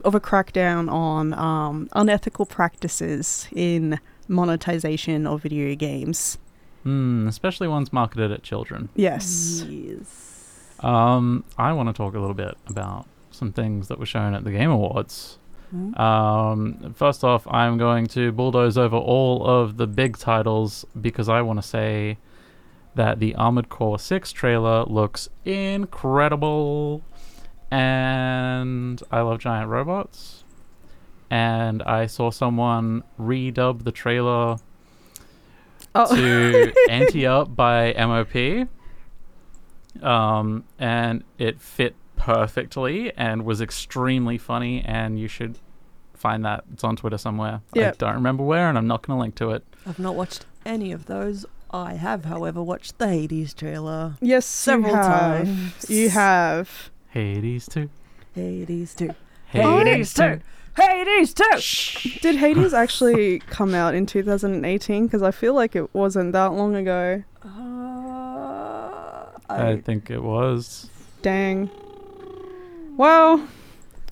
of 0.06 0.16
a 0.16 0.20
crackdown 0.20 0.90
on 0.92 1.34
um, 1.34 1.90
unethical 1.94 2.46
practices 2.46 3.48
in 3.54 4.00
monetization 4.28 5.28
of 5.28 5.42
video 5.44 5.76
games. 5.76 6.38
Hmm, 6.84 7.28
especially 7.28 7.68
ones 7.68 7.92
marketed 7.92 8.32
at 8.32 8.44
children. 8.44 8.90
Yes. 8.96 9.64
Yes. 9.68 10.76
Um, 10.80 11.44
I 11.58 11.74
want 11.74 11.90
to 11.90 11.94
talk 11.94 12.16
a 12.16 12.20
little 12.20 12.34
bit 12.36 12.58
about 12.68 13.06
some 13.42 13.52
things 13.52 13.88
that 13.88 13.98
were 13.98 14.06
shown 14.06 14.36
at 14.36 14.44
the 14.44 14.52
Game 14.52 14.70
Awards. 14.70 15.40
Hmm? 15.72 15.96
Um, 16.00 16.94
first 16.96 17.24
off, 17.24 17.48
I'm 17.48 17.80
going 17.80 18.06
to 18.10 18.32
bulldoze 18.32 18.78
over 18.78 18.96
all 18.96 19.44
of 19.44 19.78
the 19.78 19.88
big 19.88 20.16
titles 20.20 20.86
because 21.00 21.28
I 21.28 21.42
want 21.42 21.58
to 21.60 21.68
say 21.68 22.20
that 22.94 23.18
the 23.18 23.34
Armored 23.34 23.68
Core 23.68 23.98
6 23.98 24.32
trailer 24.32 24.84
looks 24.84 25.28
incredible. 25.44 27.02
And 27.72 29.02
I 29.12 29.22
love 29.22 29.40
giant 29.40 29.70
robots. 29.70 30.44
And 31.32 31.82
I 31.82 32.06
saw 32.06 32.30
someone 32.30 33.04
redub 33.20 33.84
the 33.86 33.92
trailer 33.92 34.58
Oh. 35.96 36.16
to 36.16 36.72
Ante 36.92 37.26
Up 37.26 37.56
by 37.56 37.92
MOP. 37.98 38.68
Um, 40.06 40.64
and 40.78 41.24
it 41.40 41.60
fit 41.60 41.96
perfectly 42.22 43.12
and 43.18 43.44
was 43.46 43.62
extremely 43.62 44.38
funny. 44.38 44.84
And 44.86 45.20
you 45.20 45.28
should 45.28 45.58
find 46.14 46.46
that. 46.46 46.64
It's 46.72 46.84
on 46.84 46.96
Twitter 46.96 47.18
somewhere. 47.18 47.62
I 47.76 47.92
don't 47.98 48.14
remember 48.16 48.44
where, 48.44 48.70
and 48.70 48.78
I'm 48.78 48.88
not 48.88 49.02
going 49.06 49.18
to 49.18 49.22
link 49.22 49.36
to 49.36 49.52
it. 49.52 49.64
I've 49.88 50.00
not 50.00 50.16
watched 50.16 50.46
any 50.66 50.92
of 50.92 51.08
those. 51.08 51.46
I 51.72 51.94
have, 51.94 52.26
however, 52.26 52.62
watched 52.62 52.98
the 53.00 53.08
Hades 53.08 53.54
trailer 53.54 54.16
Yes, 54.22 54.46
several 54.46 54.92
you 54.92 54.98
have. 54.98 55.46
times. 55.46 55.90
You 55.90 56.10
have. 56.10 56.90
Hades 57.10 57.68
2. 57.68 57.90
Hades 58.36 58.94
too. 58.94 59.16
Hades 59.48 60.14
2. 60.14 60.40
Hades 60.78 61.34
too. 61.34 62.20
Did 62.22 62.36
Hades 62.38 62.74
actually 62.74 63.40
come 63.40 63.74
out 63.74 63.94
in 63.96 64.06
2018? 64.06 65.06
Because 65.08 65.22
I 65.24 65.32
feel 65.32 65.54
like 65.54 65.76
it 65.76 65.94
wasn't 65.94 66.34
that 66.34 66.54
long 66.54 66.76
ago. 66.76 67.24
Uh, 67.44 67.48
I 69.50 69.72
I, 69.72 69.82
think 69.82 70.10
it 70.12 70.24
was. 70.24 70.90
Dang. 71.22 71.70
Well, 73.06 73.48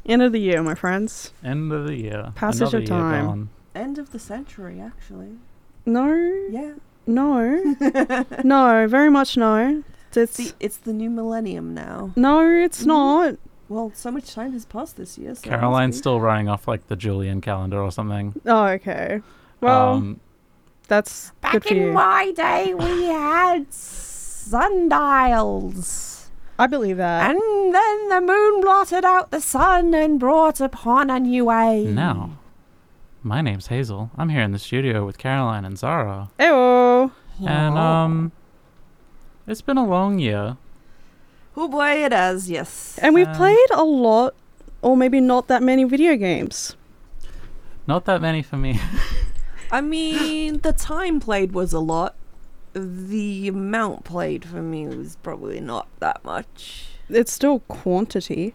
end 0.04 0.24
of 0.24 0.32
the 0.32 0.40
year, 0.40 0.64
my 0.64 0.74
friends. 0.74 1.32
End 1.44 1.72
of 1.72 1.86
the 1.86 1.96
year. 1.96 2.32
Passage 2.34 2.62
Another 2.62 2.78
of 2.78 2.82
year 2.84 2.90
time. 2.90 3.26
gone. 3.28 3.50
end 3.76 4.00
of 4.00 4.12
the 4.12 4.18
century, 4.18 4.82
actually. 4.82 5.34
No, 5.86 6.08
Yeah. 6.50 6.74
no, 7.06 7.76
no, 8.44 8.88
very 8.88 9.12
much 9.12 9.38
no. 9.38 9.84
It's 10.16 10.34
See, 10.34 10.54
it's 10.60 10.78
the 10.78 10.92
new 10.92 11.12
millennium 11.12 11.76
now. 11.76 12.14
no, 12.16 12.42
it's 12.50 12.84
not. 12.84 13.36
Well, 13.68 13.92
so 13.94 14.10
much 14.10 14.34
time 14.34 14.54
has 14.54 14.66
passed 14.66 14.98
this 14.98 15.20
year. 15.20 15.36
So 15.36 15.42
Caroline's 15.44 15.96
still 16.00 16.20
running 16.20 16.50
off 16.50 16.68
like 16.68 16.88
the 16.88 16.96
Julian 16.96 17.42
calendar 17.42 17.80
or 17.80 17.92
something. 17.92 18.42
Oh, 18.48 18.66
okay. 18.70 19.22
Well, 19.62 19.94
um, 19.94 20.20
that's 20.88 21.32
good 21.52 21.64
for 21.64 21.76
you. 21.76 21.92
my 21.94 22.32
day, 22.32 22.74
we 22.74 23.04
had 23.04 23.72
sundials. 23.72 24.56
I 26.60 26.68
believe 26.68 26.98
that. 26.98 27.30
And 27.32 27.40
then 27.74 28.10
the 28.10 28.20
moon 28.22 28.62
blotted 28.62 29.06
out 29.06 29.32
the 29.32 29.40
sun 29.40 29.94
and 29.94 30.20
brought 30.20 30.60
upon 30.60 31.10
a 31.10 31.20
new 31.20 31.50
age. 31.50 31.88
now, 31.88 32.38
my 33.24 33.42
name's 33.42 33.68
Hazel. 33.68 34.12
I'm 34.18 34.28
here 34.30 34.42
in 34.42 34.52
the 34.52 34.60
studio 34.60 35.06
with 35.06 35.18
Caroline 35.18 35.64
and 35.66 35.78
Zara. 35.78 36.30
Ew. 36.40 37.12
And, 37.48 37.78
um, 37.78 38.32
it's 39.48 39.62
been 39.62 39.78
a 39.78 39.86
long 39.86 40.20
year. 40.20 40.58
Oh 41.56 41.68
boy, 41.70 42.04
it 42.06 42.12
has, 42.12 42.50
yes. 42.50 43.00
And 43.02 43.16
we've 43.16 43.28
Um, 43.30 43.36
played 43.36 43.72
a 43.74 43.84
lot, 43.84 44.36
or 44.82 44.96
maybe 44.98 45.22
not 45.22 45.48
that 45.48 45.64
many 45.64 45.86
video 45.86 46.16
games. 46.18 46.76
Not 47.88 48.04
that 48.06 48.22
many 48.22 48.42
for 48.42 48.58
me. 48.58 48.80
I 49.72 49.82
mean, 49.82 50.60
the 50.60 50.74
time 50.74 51.20
played 51.22 51.54
was 51.54 51.72
a 51.74 51.80
lot. 51.80 52.16
The 52.74 53.48
amount 53.48 54.04
played 54.04 54.46
for 54.46 54.62
me 54.62 54.88
was 54.88 55.18
probably 55.24 55.60
not 55.60 55.88
that 56.00 56.24
much. 56.24 56.88
It's 57.10 57.32
still 57.32 57.60
quantity. 57.62 58.54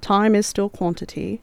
Time 0.00 0.34
is 0.34 0.46
still 0.46 0.68
quantity. 0.68 1.40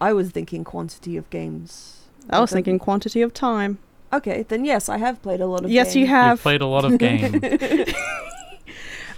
I 0.00 0.12
was 0.12 0.30
thinking 0.30 0.64
quantity 0.64 1.16
of 1.16 1.28
games. 1.30 2.08
I 2.28 2.40
was 2.40 2.50
thinking 2.50 2.78
quantity 2.78 3.22
of 3.22 3.32
time. 3.32 3.78
Okay, 4.12 4.44
then 4.48 4.64
yes, 4.64 4.88
I 4.88 4.98
have 4.98 5.22
played 5.22 5.40
a 5.40 5.46
lot 5.46 5.60
of 5.60 5.66
games. 5.66 5.74
Yes, 5.74 5.96
you 5.96 6.06
have. 6.06 6.38
You've 6.38 6.42
played 6.42 6.60
a 6.60 6.66
lot 6.66 6.84
of 6.84 6.98
games. 6.98 7.92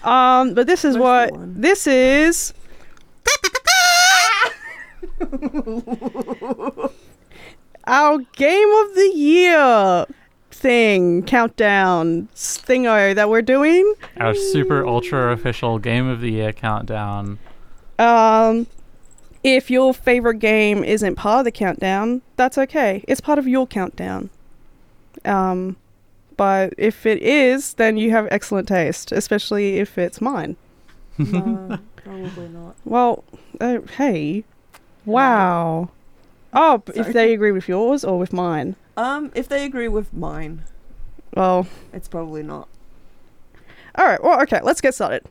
Um, 0.05 0.55
but 0.55 0.67
this 0.67 0.85
is 0.85 0.97
Where's 0.97 1.33
what 1.33 1.39
one? 1.39 1.61
this 1.61 1.87
is. 1.87 2.55
Our 7.85 8.19
game 8.37 8.71
of 8.71 8.95
the 8.95 9.13
year 9.15 10.07
thing 10.59 11.23
countdown 11.23 12.29
thingo 12.35 13.15
that 13.15 13.29
we're 13.31 13.43
doing. 13.43 13.95
Our 14.17 14.35
super 14.35 14.87
ultra 14.87 15.33
official 15.33 15.79
game 15.79 16.09
of 16.09 16.21
the 16.21 16.31
year 16.33 16.53
countdown. 16.53 17.39
Um, 17.99 18.67
if 19.45 19.71
your 19.71 19.95
favorite 19.95 20.41
game 20.41 20.83
isn't 20.83 21.15
part 21.15 21.41
of 21.41 21.45
the 21.45 21.53
countdown, 21.53 22.23
that's 22.37 22.59
okay. 22.59 23.05
It's 23.07 23.21
part 23.21 23.39
of 23.39 23.47
your 23.47 23.67
countdown. 23.67 24.31
Um, 25.25 25.77
but 26.37 26.75
if 26.77 27.07
it 27.07 27.23
is, 27.23 27.75
then 27.75 27.97
you 27.97 28.11
have 28.11 28.29
excellent 28.31 28.69
taste, 28.69 29.13
especially 29.13 29.79
if 29.79 29.97
it's 29.99 30.21
mine. 30.21 30.57
No, 31.19 31.79
probably 31.97 32.49
not. 32.49 32.77
Well, 32.85 33.25
uh, 33.61 33.79
hey, 33.97 34.45
wow. 35.05 35.91
Oh, 36.53 36.79
b- 36.79 36.93
if 36.97 37.13
they 37.13 37.33
agree 37.35 37.53
with 37.53 37.69
yours 37.69 38.05
or 38.05 38.19
with 38.19 38.33
mine. 38.33 38.75
Um, 38.97 39.31
if 39.35 39.49
they 39.49 39.65
agree 39.65 39.89
with 39.89 40.13
mine, 40.15 40.63
Well, 41.35 41.67
it's 41.93 42.09
probably 42.09 42.43
not. 42.43 42.69
all 43.97 44.07
right. 44.07 44.23
Well, 44.23 44.41
okay. 44.43 44.61
Let's 44.63 44.81
get 44.81 44.95
started. 44.95 45.25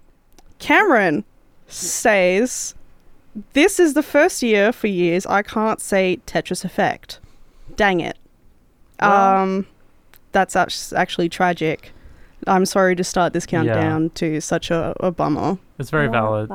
Cameron 0.60 1.24
says, 1.68 2.76
"This 3.54 3.80
is 3.80 3.94
the 3.94 4.04
first 4.04 4.42
year 4.44 4.72
for 4.72 4.88
years 4.88 5.26
I 5.26 5.42
can't 5.42 5.82
say 5.82 6.20
Tetris 6.28 6.64
Effect. 6.64 7.20
Dang 7.76 8.00
it. 8.00 8.18
Well- 9.02 9.12
um, 9.44 9.68
that's 10.32 10.56
act- 10.56 10.94
actually 10.96 11.30
tragic. 11.30 11.92
I'm 12.46 12.66
sorry 12.66 12.96
to 12.96 13.04
start 13.04 13.34
this 13.34 13.46
countdown 13.46 14.12
to 14.12 14.40
such 14.40 14.70
a, 14.72 14.94
a 15.00 15.12
bummer. 15.12 15.58
It's 15.80 15.90
very 15.90 16.08
valid. 16.08 16.50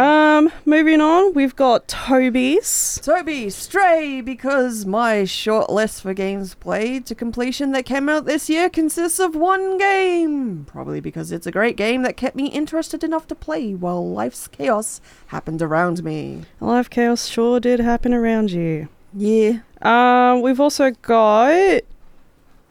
Um, 0.00 0.50
moving 0.64 1.02
on, 1.02 1.34
we've 1.34 1.54
got 1.54 1.86
Toby's. 1.86 2.98
Toby, 3.02 3.50
Stray, 3.50 4.22
because 4.22 4.86
my 4.86 5.24
short 5.24 5.68
list 5.68 6.00
for 6.00 6.14
games 6.14 6.54
played 6.54 7.04
to 7.04 7.14
completion 7.14 7.72
that 7.72 7.84
came 7.84 8.08
out 8.08 8.24
this 8.24 8.48
year 8.48 8.70
consists 8.70 9.18
of 9.18 9.34
one 9.34 9.76
game. 9.76 10.64
Probably 10.64 11.00
because 11.00 11.32
it's 11.32 11.46
a 11.46 11.50
great 11.52 11.76
game 11.76 12.00
that 12.00 12.16
kept 12.16 12.34
me 12.34 12.46
interested 12.46 13.04
enough 13.04 13.26
to 13.26 13.34
play 13.34 13.74
while 13.74 14.10
life's 14.10 14.48
chaos 14.48 15.02
happened 15.26 15.60
around 15.60 16.02
me. 16.02 16.44
Life 16.60 16.88
chaos 16.88 17.26
sure 17.26 17.60
did 17.60 17.80
happen 17.80 18.14
around 18.14 18.52
you. 18.52 18.88
Yeah. 19.12 19.58
Um, 19.82 20.40
we've 20.40 20.60
also 20.60 20.92
got 20.92 21.82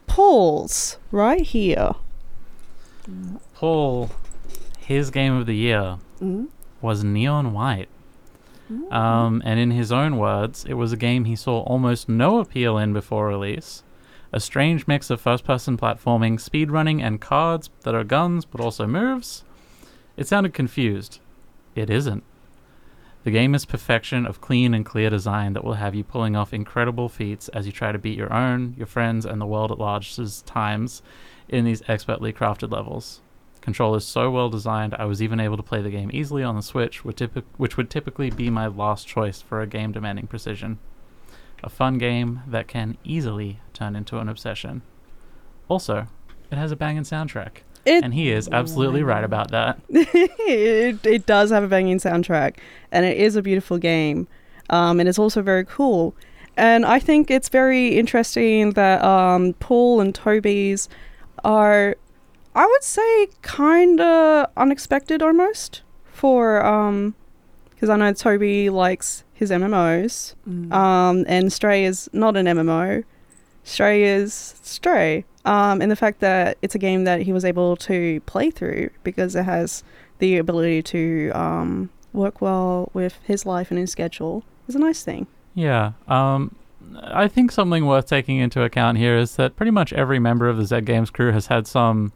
Paul's 0.08 0.98
right 1.12 1.42
here. 1.42 1.92
Paul, 3.54 4.10
his 4.80 5.12
game 5.12 5.36
of 5.36 5.46
the 5.46 5.56
year 5.56 6.00
Mm. 6.20 6.48
Was 6.82 7.04
Neon 7.04 7.54
White. 7.54 7.90
Um, 8.92 9.42
and 9.46 9.60
in 9.60 9.72
his 9.72 9.92
own 9.92 10.18
words, 10.18 10.66
it 10.66 10.76
was 10.76 10.92
a 10.92 10.98
game 10.98 11.26
he 11.26 11.36
saw 11.36 11.62
almost 11.62 12.08
no 12.08 12.40
appeal 12.40 12.78
in 12.78 12.94
before 12.94 13.28
release. 13.28 13.84
A 14.32 14.40
strange 14.40 14.86
mix 14.88 15.10
of 15.10 15.20
first 15.20 15.44
person 15.44 15.76
platforming, 15.76 16.36
speedrunning, 16.40 17.02
and 17.02 17.20
cards 17.20 17.72
that 17.82 17.96
are 17.96 18.04
guns 18.04 18.46
but 18.46 18.62
also 18.62 18.86
moves. 18.86 19.44
It 20.18 20.28
sounded 20.28 20.54
confused. 20.54 21.20
It 21.76 21.90
isn't. 21.90 22.24
The 23.24 23.32
game 23.32 23.56
is 23.56 23.66
perfection 23.66 24.26
of 24.26 24.40
clean 24.40 24.74
and 24.74 24.86
clear 24.86 25.10
design 25.10 25.54
that 25.54 25.64
will 25.64 25.74
have 25.74 25.96
you 25.96 26.04
pulling 26.04 26.36
off 26.36 26.54
incredible 26.54 27.10
feats 27.10 27.50
as 27.50 27.66
you 27.66 27.72
try 27.72 27.92
to 27.92 27.98
beat 27.98 28.18
your 28.18 28.32
own, 28.32 28.76
your 28.78 28.88
friends, 28.88 29.26
and 29.26 29.42
the 29.42 29.46
world 29.46 29.72
at 29.72 29.80
large's 29.80 30.42
times 30.44 31.02
in 31.50 31.66
these 31.66 31.84
expertly 31.88 32.32
crafted 32.32 32.72
levels. 32.72 33.22
Control 33.62 33.96
is 33.96 34.06
so 34.06 34.32
well 34.32 34.50
designed, 34.50 34.96
I 34.96 35.06
was 35.06 35.22
even 35.22 35.40
able 35.40 35.58
to 35.58 35.64
play 35.64 35.82
the 35.82 35.90
game 35.90 36.10
easily 36.14 36.44
on 36.44 36.56
the 36.56 36.62
Switch, 36.62 37.04
which, 37.04 37.18
typi- 37.18 37.44
which 37.58 37.78
would 37.78 37.90
typically 37.90 38.30
be 38.30 38.50
my 38.50 38.68
last 38.68 39.08
choice 39.08 39.42
for 39.42 39.62
a 39.62 39.68
game 39.68 39.92
demanding 39.92 40.28
precision. 40.28 40.80
A 41.64 41.70
fun 41.70 41.98
game 41.98 42.42
that 42.48 42.68
can 42.68 42.98
easily 43.04 43.60
turn 43.74 43.96
into 43.96 44.18
an 44.18 44.30
obsession. 44.30 44.82
Also, 45.68 46.08
it 46.50 46.58
has 46.58 46.72
a 46.72 46.76
banging 46.76 47.04
soundtrack. 47.04 47.60
It- 47.86 48.04
and 48.04 48.14
he 48.14 48.32
is 48.32 48.50
absolutely 48.52 49.04
right 49.04 49.24
about 49.24 49.52
that. 49.52 49.80
it, 49.90 51.06
it 51.06 51.26
does 51.26 51.50
have 51.52 51.64
a 51.64 51.68
banging 51.68 51.98
soundtrack, 51.98 52.56
and 52.92 53.06
it 53.06 53.18
is 53.18 53.36
a 53.36 53.42
beautiful 53.42 53.78
game, 53.78 54.28
um, 54.70 55.00
and 55.00 55.10
it's 55.10 55.20
also 55.20 55.42
very 55.42 55.66
cool. 55.66 56.16
And 56.58 56.86
I 56.86 57.00
think 57.00 57.32
it's 57.32 57.50
very 57.50 57.98
interesting 57.98 58.72
that 58.72 59.02
um, 59.04 59.54
Paul 59.60 60.02
and 60.02 60.14
Toby's 60.14 60.90
are, 61.46 61.96
I 62.56 62.66
would 62.66 62.84
say, 62.84 63.28
kind 63.42 64.00
of 64.02 64.48
unexpected 64.58 65.22
almost 65.22 65.82
for, 66.12 66.66
um 66.66 67.16
because 67.72 67.90
I 67.90 67.96
know 67.96 68.12
Toby 68.12 68.70
likes 68.70 69.24
his 69.34 69.52
MMOs, 69.52 70.36
Mm. 70.50 70.74
um, 70.74 71.24
and 71.30 71.52
Stray 71.54 71.86
is 71.86 72.10
not 72.12 72.36
an 72.36 72.46
MMO. 72.46 73.06
Stray 73.64 74.04
is 74.04 74.34
Stray. 74.64 75.24
Um, 75.46 75.82
and 75.82 75.90
the 75.90 75.96
fact 75.96 76.20
that 76.20 76.58
it's 76.62 76.76
a 76.76 76.78
game 76.78 77.06
that 77.06 77.22
he 77.22 77.32
was 77.32 77.46
able 77.46 77.78
to 77.78 78.20
play 78.26 78.52
through 78.52 78.90
because 79.06 79.34
it 79.34 79.44
has 79.44 79.82
the 80.18 80.38
ability 80.38 80.82
to 80.84 81.32
um, 81.34 81.90
work 82.12 82.42
well 82.42 82.90
with 82.94 83.18
his 83.24 83.46
life 83.46 83.72
and 83.72 83.80
his 83.80 83.92
schedule 83.92 84.44
is 84.68 84.76
a 84.76 84.80
nice 84.80 85.02
thing. 85.04 85.28
Yeah. 85.56 85.94
Um, 86.10 86.54
I 87.02 87.30
think 87.30 87.54
something 87.54 87.86
worth 87.86 88.08
taking 88.08 88.40
into 88.40 88.62
account 88.64 88.98
here 88.98 89.16
is 89.18 89.38
that 89.38 89.56
pretty 89.56 89.72
much 89.72 89.94
every 89.94 90.20
member 90.20 90.50
of 90.50 90.58
the 90.58 90.66
Z 90.66 90.82
Games 90.82 91.10
crew 91.12 91.32
has 91.32 91.48
had 91.48 91.66
some 91.66 92.12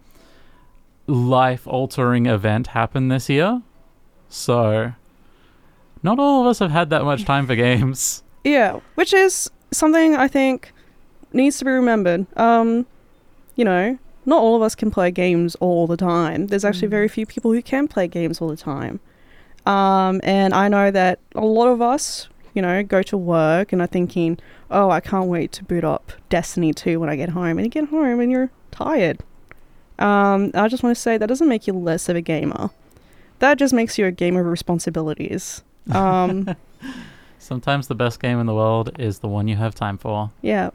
life 1.08 1.68
altering 1.68 2.26
event 2.26 2.68
happen 2.68 3.08
this 3.10 3.30
year. 3.30 3.62
So, 4.30 4.94
not 6.02 6.20
all 6.20 6.42
of 6.42 6.48
us 6.48 6.60
have 6.60 6.72
had 6.72 6.90
that 6.90 7.04
much 7.04 7.26
time 7.26 7.48
for 7.48 7.56
games. 7.56 8.24
Yeah, 8.44 8.82
which 8.96 9.14
is 9.14 9.50
something 9.72 10.16
I 10.16 10.28
think 10.28 10.74
needs 11.32 11.58
to 11.60 11.66
be 11.66 11.72
remembered. 11.72 12.26
Um, 12.38 12.86
you 13.56 13.64
know, 13.64 13.98
not 14.26 14.42
all 14.42 14.56
of 14.56 14.62
us 14.62 14.76
can 14.76 14.92
play 14.92 15.12
games 15.12 15.56
all 15.56 15.88
the 15.88 15.98
time. 15.98 16.48
There's 16.48 16.66
actually 16.66 16.88
very 16.88 17.08
few 17.08 17.26
people 17.26 17.54
who 17.54 17.62
can 17.62 17.88
play 17.88 18.08
games 18.08 18.42
all 18.42 18.48
the 18.48 18.58
time. 18.58 19.00
Um, 19.66 20.20
and 20.24 20.54
I 20.54 20.68
know 20.68 20.92
that 20.92 21.20
a 21.36 21.46
lot 21.46 21.68
of 21.68 21.82
us, 21.82 22.28
you 22.54 22.62
know, 22.62 22.84
go 22.84 23.02
to 23.04 23.18
work 23.18 23.72
and 23.72 23.82
are 23.82 23.88
thinking, 23.88 24.40
oh, 24.70 24.90
I 24.90 25.00
can't 25.00 25.28
wait 25.28 25.52
to 25.54 25.64
boot 25.64 25.84
up 25.84 26.12
Destiny 26.30 26.74
2 26.74 27.00
when 27.00 27.10
I 27.10 27.16
get 27.16 27.30
home. 27.30 27.58
And 27.58 27.62
you 27.62 27.70
get 27.70 27.90
home 27.90 28.20
and 28.20 28.32
you're 28.32 28.52
tired. 28.72 29.20
Um, 30.04 30.52
I 30.54 30.68
just 30.68 30.84
want 30.84 30.96
to 30.96 31.02
say 31.02 31.18
that 31.18 31.28
doesn't 31.28 31.48
make 31.48 31.66
you 31.66 31.74
less 31.74 32.10
of 32.10 32.18
a 32.18 32.22
gamer. 32.22 32.72
That 33.40 33.58
just 33.58 33.74
makes 33.74 33.98
you 33.98 34.06
a 34.06 34.12
gamer 34.12 34.42
of 34.42 34.48
responsibilities. 34.48 35.64
Um, 35.92 36.56
Sometimes 37.40 37.90
the 37.90 37.96
best 37.96 38.22
game 38.22 38.40
in 38.40 38.46
the 38.46 38.54
world 38.54 38.92
is 38.98 39.20
the 39.20 39.28
one 39.28 39.50
you 39.50 39.58
have 39.58 39.76
time 39.76 39.98
for. 39.98 40.32
Yeah. 40.42 40.70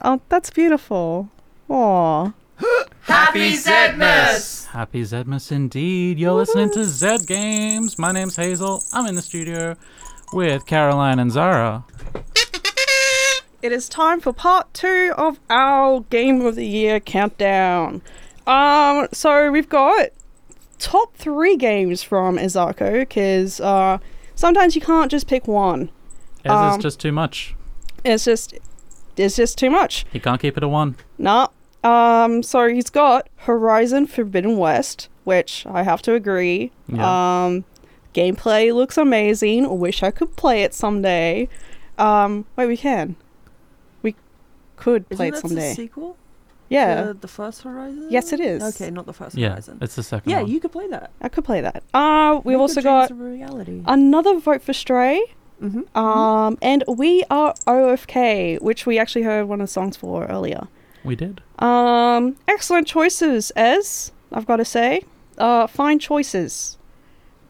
Oh, 0.00 0.22
that's 0.30 0.48
beautiful. 0.48 1.28
Aw. 1.68 2.32
Happy 3.02 3.52
Zedmas! 3.52 4.66
Happy 4.68 5.02
Zedmas 5.02 5.52
indeed. 5.52 6.18
You're 6.18 6.32
listening 6.32 6.70
to 6.72 6.84
Zed 6.86 7.26
Games. 7.26 7.98
My 7.98 8.10
name's 8.10 8.36
Hazel. 8.36 8.82
I'm 8.94 9.06
in 9.06 9.16
the 9.16 9.22
studio 9.22 9.76
with 10.32 10.64
Caroline 10.64 11.18
and 11.18 11.30
Zara. 11.30 11.84
It 13.60 13.72
is 13.72 13.86
time 13.88 14.20
for 14.20 14.32
part 14.32 14.72
two 14.72 15.12
of 15.18 15.38
our 15.50 16.00
Game 16.08 16.40
of 16.40 16.54
the 16.54 16.66
Year 16.66 17.00
countdown. 17.00 18.00
Um, 18.46 19.08
so 19.12 19.50
we've 19.50 19.68
got 19.68 20.08
top 20.78 21.14
three 21.16 21.56
games 21.56 22.02
from 22.02 22.36
Izako, 22.36 23.00
because 23.00 23.60
uh, 23.60 23.98
sometimes 24.34 24.74
you 24.74 24.80
can't 24.82 25.10
just 25.10 25.26
pick 25.26 25.46
one. 25.48 25.90
Ez 26.44 26.52
Um, 26.52 26.78
is 26.78 26.82
just 26.82 27.00
too 27.00 27.12
much. 27.12 27.54
It's 28.04 28.24
just, 28.24 28.54
it's 29.16 29.36
just 29.36 29.56
too 29.56 29.70
much. 29.70 30.04
He 30.12 30.20
can't 30.20 30.40
keep 30.40 30.56
it 30.56 30.62
a 30.62 30.68
one. 30.68 30.96
Nah. 31.18 31.48
Um, 31.82 32.42
so 32.42 32.68
he's 32.68 32.90
got 32.90 33.28
Horizon 33.36 34.06
Forbidden 34.06 34.56
West, 34.58 35.08
which 35.24 35.66
I 35.66 35.82
have 35.82 36.00
to 36.02 36.14
agree. 36.14 36.70
Yeah. 36.88 37.44
Um, 37.46 37.64
gameplay 38.14 38.74
looks 38.74 38.96
amazing. 38.98 39.78
Wish 39.78 40.02
I 40.02 40.10
could 40.10 40.34
play 40.36 40.62
it 40.62 40.72
someday. 40.74 41.48
Um, 41.98 42.44
wait, 42.56 42.66
we 42.66 42.76
can. 42.76 43.16
We 44.02 44.16
could 44.76 45.08
play 45.10 45.28
Isn't 45.28 45.36
it 45.36 45.40
someday. 45.48 45.68
the 45.70 45.74
sequel? 45.74 46.16
Yeah, 46.68 47.02
To 47.04 47.14
the 47.14 47.28
first 47.28 47.62
Horizon? 47.62 48.06
Yes, 48.10 48.32
it 48.32 48.40
is. 48.40 48.62
Okay, 48.74 48.90
not 48.90 49.06
the 49.06 49.12
first 49.12 49.36
Yeah, 49.36 49.50
Horizon. 49.50 49.78
it's 49.82 49.94
the 49.96 50.02
second 50.02 50.30
Yeah, 50.30 50.42
one. 50.42 50.50
you 50.50 50.60
could 50.60 50.72
play 50.72 50.88
that. 50.88 51.10
I 51.20 51.28
could 51.28 51.44
play 51.44 51.60
that. 51.60 51.82
Uh, 51.92 52.40
we've 52.44 52.54
Make 52.56 52.60
also 52.60 52.80
your 52.80 53.06
dreams 53.06 53.08
got 53.08 53.10
a 53.10 53.14
reality. 53.14 53.82
another 53.86 54.38
vote 54.38 54.62
for 54.62 54.72
Stray. 54.72 55.22
mm-hmm. 55.62 55.96
Um, 55.98 56.58
and 56.62 56.82
we 56.88 57.22
are 57.30 57.54
OFK, 57.66 58.60
which 58.60 58.86
we 58.86 58.98
actually 58.98 59.22
heard 59.22 59.46
one 59.46 59.60
of 59.60 59.66
the 59.68 59.72
songs 59.72 59.96
for 59.96 60.26
earlier. 60.26 60.66
We 61.04 61.16
did. 61.16 61.42
Um, 61.58 62.36
excellent 62.48 62.86
choices, 62.86 63.52
Ez. 63.56 64.10
I've 64.32 64.46
got 64.46 64.56
to 64.56 64.64
say, 64.64 65.02
uh, 65.38 65.66
fine 65.66 65.98
choices. 65.98 66.78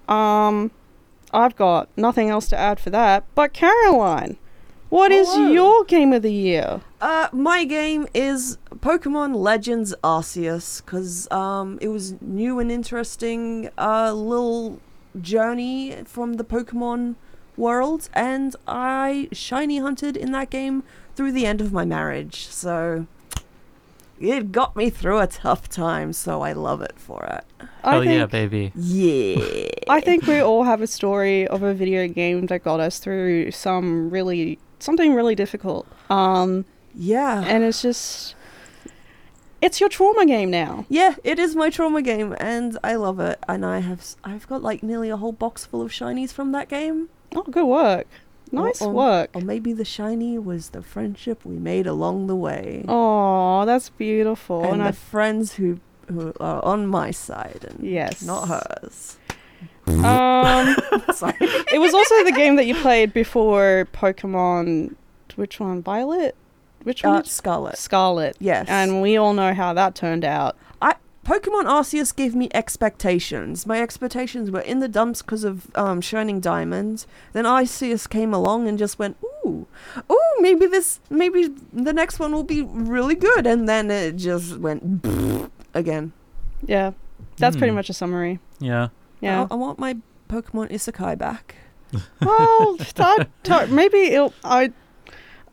Um, 0.08 0.70
I've 1.32 1.56
got 1.56 1.88
nothing 1.96 2.30
else 2.30 2.48
to 2.48 2.58
add 2.58 2.78
for 2.80 2.90
that. 2.90 3.24
But 3.34 3.52
Caroline, 3.52 4.36
what 4.94 5.10
is 5.10 5.26
Hello. 5.26 5.50
your 5.50 5.84
game 5.86 6.12
of 6.12 6.22
the 6.22 6.32
year? 6.32 6.80
Uh, 7.00 7.26
my 7.32 7.64
game 7.64 8.06
is 8.14 8.58
Pokemon 8.76 9.34
Legends 9.34 9.92
Arceus 10.04 10.84
because 10.84 11.28
um, 11.32 11.80
it 11.80 11.88
was 11.88 12.14
new 12.22 12.60
and 12.60 12.70
interesting. 12.70 13.70
Uh, 13.76 14.12
little 14.12 14.80
journey 15.20 15.96
from 16.04 16.34
the 16.34 16.44
Pokemon 16.44 17.16
world, 17.56 18.08
and 18.14 18.54
I 18.68 19.28
shiny 19.32 19.78
hunted 19.78 20.16
in 20.16 20.30
that 20.30 20.50
game 20.50 20.84
through 21.16 21.32
the 21.32 21.44
end 21.44 21.60
of 21.60 21.72
my 21.72 21.84
marriage. 21.84 22.46
So 22.46 23.08
it 24.20 24.52
got 24.52 24.76
me 24.76 24.90
through 24.90 25.18
a 25.18 25.26
tough 25.26 25.68
time. 25.68 26.12
So 26.12 26.42
I 26.42 26.52
love 26.52 26.82
it 26.82 26.94
for 26.98 27.24
it. 27.24 27.66
Hell 27.82 28.02
I 28.02 28.04
yeah, 28.04 28.26
baby. 28.26 28.70
Yeah. 28.76 29.70
I 29.88 30.00
think 30.00 30.28
we 30.28 30.38
all 30.38 30.62
have 30.62 30.82
a 30.82 30.86
story 30.86 31.48
of 31.48 31.64
a 31.64 31.74
video 31.74 32.06
game 32.06 32.46
that 32.46 32.62
got 32.62 32.78
us 32.78 33.00
through 33.00 33.50
some 33.50 34.08
really 34.08 34.60
something 34.84 35.14
really 35.14 35.34
difficult. 35.34 35.86
Um, 36.10 36.64
yeah. 36.94 37.42
and 37.44 37.64
it's 37.64 37.82
just 37.82 38.34
it's 39.60 39.80
your 39.80 39.88
trauma 39.88 40.26
game 40.26 40.50
now. 40.50 40.84
Yeah, 40.88 41.14
it 41.24 41.38
is 41.38 41.56
my 41.56 41.70
trauma 41.70 42.02
game, 42.02 42.36
and 42.38 42.78
I 42.84 42.96
love 42.96 43.18
it. 43.20 43.38
And 43.48 43.64
I 43.64 43.78
have 43.80 44.04
I've 44.22 44.46
got 44.46 44.62
like 44.62 44.82
nearly 44.82 45.08
a 45.10 45.16
whole 45.16 45.32
box 45.32 45.64
full 45.66 45.82
of 45.82 45.90
shinies 45.90 46.32
from 46.32 46.52
that 46.52 46.68
game. 46.68 47.08
Oh, 47.34 47.42
good 47.42 47.66
work. 47.66 48.06
Nice 48.52 48.82
or, 48.82 48.92
work. 48.92 49.30
Or 49.34 49.40
maybe 49.40 49.72
the 49.72 49.84
shiny 49.84 50.38
was 50.38 50.70
the 50.70 50.82
friendship 50.82 51.44
we 51.44 51.56
made 51.56 51.86
along 51.88 52.28
the 52.28 52.36
way, 52.36 52.84
Oh, 52.86 53.64
that's 53.64 53.88
beautiful. 53.88 54.62
and 54.62 54.72
And 54.74 54.80
the 54.82 54.88
I 54.88 54.92
friends 54.92 55.54
who 55.54 55.80
who 56.08 56.34
are 56.38 56.62
on 56.64 56.86
my 56.86 57.10
side 57.10 57.64
and 57.68 57.82
Yes. 57.82 58.22
not 58.22 58.46
hers. 58.48 59.16
Um 59.86 60.76
Sorry. 61.14 61.34
it 61.40 61.80
was 61.80 61.92
also 61.94 62.24
the 62.24 62.32
game 62.32 62.56
that 62.56 62.66
you 62.66 62.74
played 62.74 63.12
before 63.12 63.86
Pokemon. 63.92 64.94
Which 65.36 65.60
one? 65.60 65.82
Violet. 65.82 66.34
Which 66.84 67.02
one? 67.02 67.16
Uh, 67.16 67.22
Scarlet. 67.24 67.76
Scarlet. 67.78 68.36
Yes. 68.40 68.66
And 68.68 69.02
we 69.02 69.16
all 69.16 69.32
know 69.32 69.52
how 69.54 69.72
that 69.74 69.94
turned 69.94 70.24
out. 70.24 70.56
I 70.80 70.94
Pokemon 71.24 71.64
Arceus 71.64 72.14
gave 72.14 72.34
me 72.34 72.48
expectations. 72.54 73.66
My 73.66 73.80
expectations 73.82 74.50
were 74.50 74.60
in 74.60 74.80
the 74.80 74.88
dumps 74.88 75.22
because 75.22 75.42
of 75.44 75.74
um, 75.74 76.00
Shining 76.02 76.40
Diamond. 76.40 77.06
Then 77.32 77.44
Arceus 77.46 78.08
came 78.08 78.34
along 78.34 78.68
and 78.68 78.78
just 78.78 78.98
went, 78.98 79.16
ooh, 79.44 79.66
ooh, 80.12 80.20
maybe 80.40 80.66
this, 80.66 81.00
maybe 81.08 81.48
the 81.72 81.92
next 81.94 82.18
one 82.18 82.32
will 82.32 82.44
be 82.44 82.60
really 82.62 83.14
good. 83.14 83.46
And 83.46 83.66
then 83.68 83.90
it 83.90 84.16
just 84.16 84.58
went 84.58 85.04
again. 85.74 86.12
Yeah. 86.66 86.92
That's 87.38 87.56
pretty 87.56 87.70
Hmm. 87.70 87.76
much 87.76 87.88
a 87.90 87.94
summary. 87.94 88.38
Yeah. 88.60 88.88
Yeah. 89.24 89.46
I, 89.50 89.54
I 89.54 89.56
want 89.56 89.78
my 89.78 89.96
Pokemon 90.28 90.70
Isekai 90.70 91.16
back. 91.18 91.56
well, 92.20 92.76
that, 92.96 93.28
to- 93.44 93.66
maybe 93.68 93.98
it'll. 93.98 94.32
I. 94.44 94.72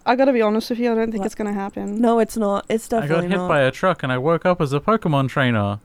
I 0.03 0.15
gotta 0.15 0.34
be 0.34 0.41
honest 0.41 0.71
with 0.71 0.79
you. 0.79 0.91
I 0.91 0.95
don't 0.95 1.12
think 1.12 1.19
What? 1.19 1.27
it's 1.27 1.36
gonna 1.36 1.53
happen. 1.53 2.01
No, 2.01 2.17
it's 2.17 2.36
not. 2.36 2.65
It's 2.69 2.88
definitely 2.88 3.15
I 3.17 3.19
definitely 3.19 3.29
got 3.29 3.41
hit 3.41 3.41
not. 3.43 3.47
by 3.49 3.62
a 3.62 3.71
truck 3.71 4.01
and 4.01 4.12
I 4.12 4.17
woke 4.17 4.45
up 4.47 4.60
as 4.60 4.73
a 4.73 4.79
Pokemon 4.79 5.29
trainer. 5.29 5.79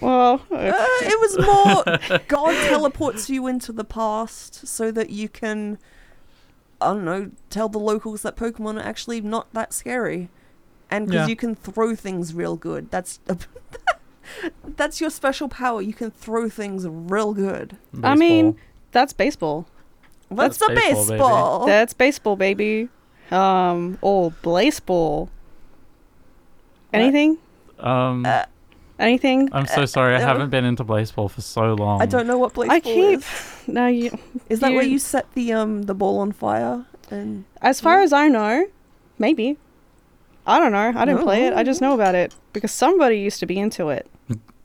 Well, 0.00 0.34
Uh, 0.52 0.72
it 1.02 1.20
was 1.20 1.38
more 1.44 2.20
God 2.28 2.52
teleports 2.68 3.28
you 3.28 3.48
into 3.48 3.72
the 3.72 3.82
past 3.84 4.68
so 4.68 4.92
that 4.92 5.10
you 5.10 5.28
can, 5.28 5.78
I 6.80 6.86
don't 6.92 7.04
know, 7.04 7.30
tell 7.50 7.68
the 7.68 7.78
locals 7.80 8.22
that 8.22 8.36
Pokemon 8.36 8.76
are 8.76 8.86
actually 8.86 9.20
not 9.20 9.52
that 9.52 9.72
scary, 9.72 10.28
and 10.88 11.06
because 11.06 11.22
Yeah. 11.22 11.26
you 11.26 11.34
can 11.36 11.56
throw 11.56 11.96
things 11.96 12.34
real 12.34 12.54
good. 12.54 12.92
That's 12.92 13.18
that's 14.76 15.00
your 15.00 15.10
special 15.10 15.48
power. 15.48 15.80
You 15.82 15.92
can 15.94 16.10
throw 16.10 16.48
things 16.48 16.86
real 16.88 17.34
good. 17.34 17.76
I 18.02 18.14
mean, 18.14 18.56
that's 18.92 19.12
baseball. 19.12 19.66
What's 20.28 20.58
That's 20.58 20.72
a 20.72 20.74
baseball, 20.74 21.04
baby. 21.06 21.18
baseball? 21.18 21.66
That's 21.66 21.92
baseball, 21.94 22.36
baby. 22.36 22.88
Um, 23.30 23.98
or 24.00 24.32
baseball. 24.42 25.30
Anything? 26.92 27.38
um, 27.78 28.24
Uh, 28.26 28.44
Anything? 28.98 29.50
I'm 29.52 29.66
so 29.66 29.84
sorry. 29.84 30.14
I 30.14 30.22
uh, 30.22 30.26
haven't 30.26 30.48
been 30.48 30.64
into 30.64 30.82
baseball 30.82 31.28
for 31.28 31.42
so 31.42 31.74
long. 31.74 32.00
I 32.00 32.06
don't 32.06 32.26
know 32.26 32.38
what 32.38 32.54
baseball 32.54 32.74
I 32.74 32.80
keep. 32.80 33.18
is. 33.18 33.26
No, 33.66 33.86
you. 33.88 34.18
Is 34.48 34.60
that 34.60 34.72
where 34.72 34.82
you- 34.82 34.92
you 34.92 34.98
set 34.98 35.30
the 35.34 35.52
um 35.52 35.82
the 35.82 35.94
ball 35.94 36.18
on 36.18 36.32
fire 36.32 36.86
and 37.10 37.44
As 37.60 37.78
far 37.80 38.00
as 38.00 38.12
I 38.14 38.28
know, 38.28 38.66
maybe. 39.18 39.58
I 40.46 40.58
don't 40.58 40.72
know. 40.72 40.92
I 40.98 41.04
didn't 41.04 41.22
play 41.24 41.44
it. 41.46 41.52
I 41.52 41.62
just 41.62 41.80
know 41.82 41.92
about 41.92 42.14
it 42.14 42.34
because 42.54 42.70
somebody 42.72 43.18
used 43.18 43.38
to 43.40 43.46
be 43.46 43.58
into 43.58 43.90
it. 43.90 44.06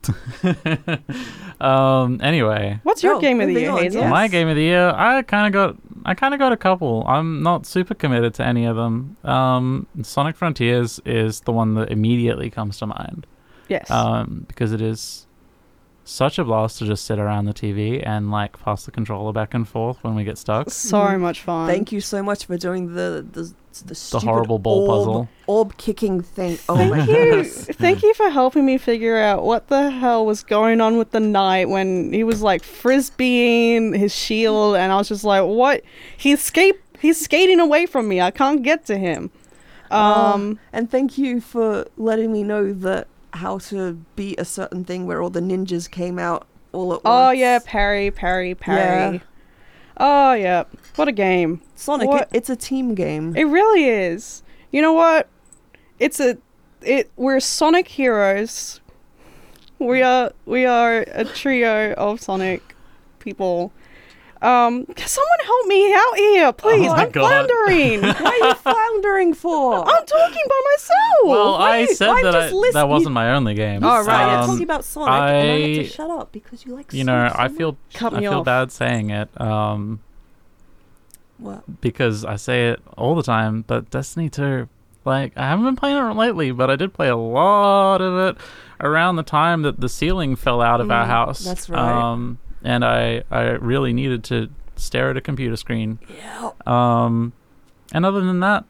um. 1.62 2.20
Anyway, 2.22 2.80
What's 2.84 3.04
your 3.04 3.16
Oh, 3.16 3.20
game 3.22 3.40
of 3.42 3.48
the 3.48 3.54
year, 3.54 3.72
Hazel? 3.72 4.02
yes. 4.02 4.10
my 4.10 4.28
game 4.28 4.48
of 4.48 4.56
the 4.56 4.62
year. 4.64 4.90
I 4.96 5.22
kind 5.24 5.48
of 5.48 5.54
got. 5.54 5.76
I 6.06 6.16
kind 6.16 6.34
of 6.34 6.40
got 6.40 6.52
a 6.52 6.58
couple. 6.58 7.04
I'm 7.08 7.44
not 7.44 7.66
super 7.66 7.94
committed 7.94 8.34
to 8.36 8.46
any 8.46 8.66
of 8.66 8.76
them. 8.76 9.18
Um, 9.24 9.86
Sonic 10.02 10.36
Frontiers 10.36 11.00
is 11.06 11.42
the 11.42 11.52
one 11.52 11.76
that 11.76 11.92
immediately 11.92 12.50
comes 12.50 12.80
to 12.80 12.88
mind. 12.88 13.28
Yes. 13.68 13.90
Um, 13.92 14.46
because 14.48 14.72
it 14.74 14.82
is 14.82 15.28
such 16.04 16.40
a 16.40 16.44
blast 16.44 16.80
to 16.80 16.86
just 16.86 17.06
sit 17.06 17.20
around 17.20 17.46
the 17.46 17.54
TV 17.54 18.06
and 18.06 18.32
like 18.32 18.60
pass 18.60 18.86
the 18.86 18.92
controller 18.92 19.32
back 19.32 19.54
and 19.54 19.68
forth 19.68 20.04
when 20.04 20.16
we 20.16 20.24
get 20.24 20.38
stuck. 20.38 20.70
so 20.70 21.18
much 21.18 21.42
fun. 21.42 21.68
Thank 21.68 21.92
you 21.92 22.02
so 22.02 22.24
much 22.24 22.46
for 22.46 22.58
doing 22.58 22.94
the 22.96 23.26
the 23.32 23.54
the, 23.86 23.96
stupid 23.96 24.26
horrible 24.26 24.60
ball 24.60 24.82
orb, 24.82 24.90
puzzle. 24.90 25.30
orb 25.48 25.78
kicking 25.78 26.22
thing. 26.22 26.58
Oh 26.68 26.76
my 26.76 26.98
Thank 26.98 27.10
you. 27.10 27.16
goodness. 27.16 27.66
Thank 27.68 28.04
you 28.04 28.14
for 28.16 28.30
helping 28.30 28.66
me 28.66 28.78
figure 28.78 29.18
out 29.18 29.44
what 29.44 29.68
the 29.70 29.90
hell 29.90 30.26
was 30.26 30.44
going 30.44 30.82
on 30.82 30.98
with 30.98 31.12
the 31.12 31.22
knight 31.22 31.70
when 31.70 32.12
he 32.12 32.24
was 32.26 32.42
like 32.42 32.64
frisbeeing 32.64 33.96
his 33.98 34.14
shield, 34.14 34.76
and 34.76 34.92
I 34.92 34.98
was 34.98 35.08
just 35.08 35.24
like, 35.24 35.44
"What? 35.46 35.84
He's 36.18 36.42
skate. 36.42 36.76
He's 37.00 37.20
skating 37.20 37.60
away 37.60 37.86
from 37.86 38.08
me. 38.08 38.20
I 38.20 38.32
can't 38.32 38.62
get 38.62 38.86
to 38.88 38.98
him." 38.98 39.32
Um. 39.90 40.60
And 40.74 40.90
thank 40.90 41.18
you 41.18 41.40
for 41.42 41.86
letting 41.98 42.32
me 42.34 42.44
know 42.44 42.74
that 42.74 43.08
how 43.34 43.58
to 43.58 43.94
beat 44.16 44.40
a 44.40 44.46
certain 44.46 44.84
thing 44.84 45.06
where 45.06 45.22
all 45.22 45.30
the 45.30 45.40
ninjas 45.40 45.90
came 45.90 46.20
out 46.20 46.48
all 46.72 46.94
at 46.94 47.04
once. 47.04 47.06
oh 47.06 47.32
yeah, 47.32 47.60
parry, 47.64 48.12
parry, 48.12 48.56
parry. 48.56 49.16
Yeah. 49.18 49.24
Oh 49.98 50.34
yeah. 50.34 50.64
What 50.96 51.08
a 51.08 51.12
game. 51.12 51.62
Sonic, 51.76 52.10
it, 52.10 52.30
it's 52.34 52.50
a 52.50 52.56
team 52.56 52.96
game. 52.96 53.36
It 53.36 53.44
really 53.44 53.86
is. 53.86 54.44
You 54.72 54.82
know 54.82 54.94
what? 54.94 55.28
It's 56.00 56.20
a 56.20 56.38
it 56.82 57.12
we're 57.16 57.40
Sonic 57.40 57.88
heroes. 57.88 58.80
We 59.80 60.02
are 60.02 60.32
we 60.46 60.66
are 60.66 61.06
a 61.08 61.26
trio 61.26 61.94
of 61.94 62.22
Sonic 62.22 62.76
people. 63.20 63.72
Um 64.42 64.86
someone 64.98 65.40
help 65.44 65.68
me 65.68 65.94
out 65.94 66.16
here, 66.18 66.54
please. 66.54 66.88
Oh 66.90 66.94
I'm 66.94 67.12
God. 67.12 67.48
floundering. 67.48 68.02
what 68.02 68.22
are 68.42 68.48
you 68.48 68.54
floundering 68.56 69.34
for? 69.36 69.76
I'm 69.88 70.06
talking 70.06 70.44
by 70.50 70.62
myself. 70.74 71.26
Well, 71.26 71.56
I 71.56 71.82
Wait, 71.86 71.96
said 71.98 72.10
I'm 72.10 72.24
that 72.24 72.36
I, 72.36 72.50
just 72.50 72.74
that 72.74 72.90
wasn't 72.90 73.14
my 73.14 73.34
only 73.34 73.54
game. 73.54 73.84
Oh, 73.84 74.04
right. 74.04 74.24
I'm 74.34 74.40
Um, 74.42 74.48
talking 74.50 74.64
about 74.64 74.84
Sonic, 74.84 75.10
and 75.10 75.24
I 75.24 75.60
had 75.60 75.76
to 75.76 75.80
I- 75.82 75.88
shut 75.88 76.10
up 76.10 76.32
because 76.32 76.66
you 76.66 76.74
like. 76.76 76.92
you 76.92 77.04
know, 77.04 77.28
Sonic 77.28 77.34
so 77.34 77.40
I 77.40 77.48
feel 77.50 77.78
Cut 77.94 78.14
I 78.14 78.18
me 78.18 78.22
feel 78.24 78.40
off. 78.40 78.46
bad 78.46 78.72
saying 78.72 79.12
it. 79.12 79.30
Um, 79.40 80.00
What? 81.38 81.82
because 81.82 82.26
I 82.26 82.36
say 82.36 82.70
it 82.70 82.82
all 82.98 83.14
the 83.16 83.24
time, 83.24 83.64
but 83.68 83.90
Destiny 83.92 84.30
2, 84.30 84.68
like, 85.06 85.34
I 85.38 85.50
haven't 85.50 85.66
been 85.66 85.76
playing 85.76 85.98
it 85.98 86.16
lately, 86.16 86.52
but 86.52 86.70
I 86.70 86.76
did 86.76 86.94
play 86.94 87.10
a 87.10 87.16
lot 87.16 88.02
of 88.02 88.18
it 88.36 88.42
around 88.80 89.16
the 89.18 89.24
time 89.24 89.62
that 89.64 89.80
the 89.80 89.90
ceiling 89.90 90.36
fell 90.36 90.62
out 90.62 90.82
of 90.82 90.90
our 90.92 91.06
Mm, 91.06 91.10
house. 91.10 91.40
that's 91.44 91.70
right. 91.70 91.80
Um, 92.12 92.40
and 92.64 92.84
I, 92.86 93.24
I 93.32 93.42
really 93.52 93.94
needed 93.94 94.24
to 94.26 94.50
stare 94.76 95.10
at 95.10 95.18
a 95.18 95.22
computer 95.22 95.56
screen. 95.56 96.00
Yeah. 96.18 96.52
Um, 96.66 97.34
and 97.94 98.06
other 98.06 98.22
than 98.22 98.40
that, 98.42 98.66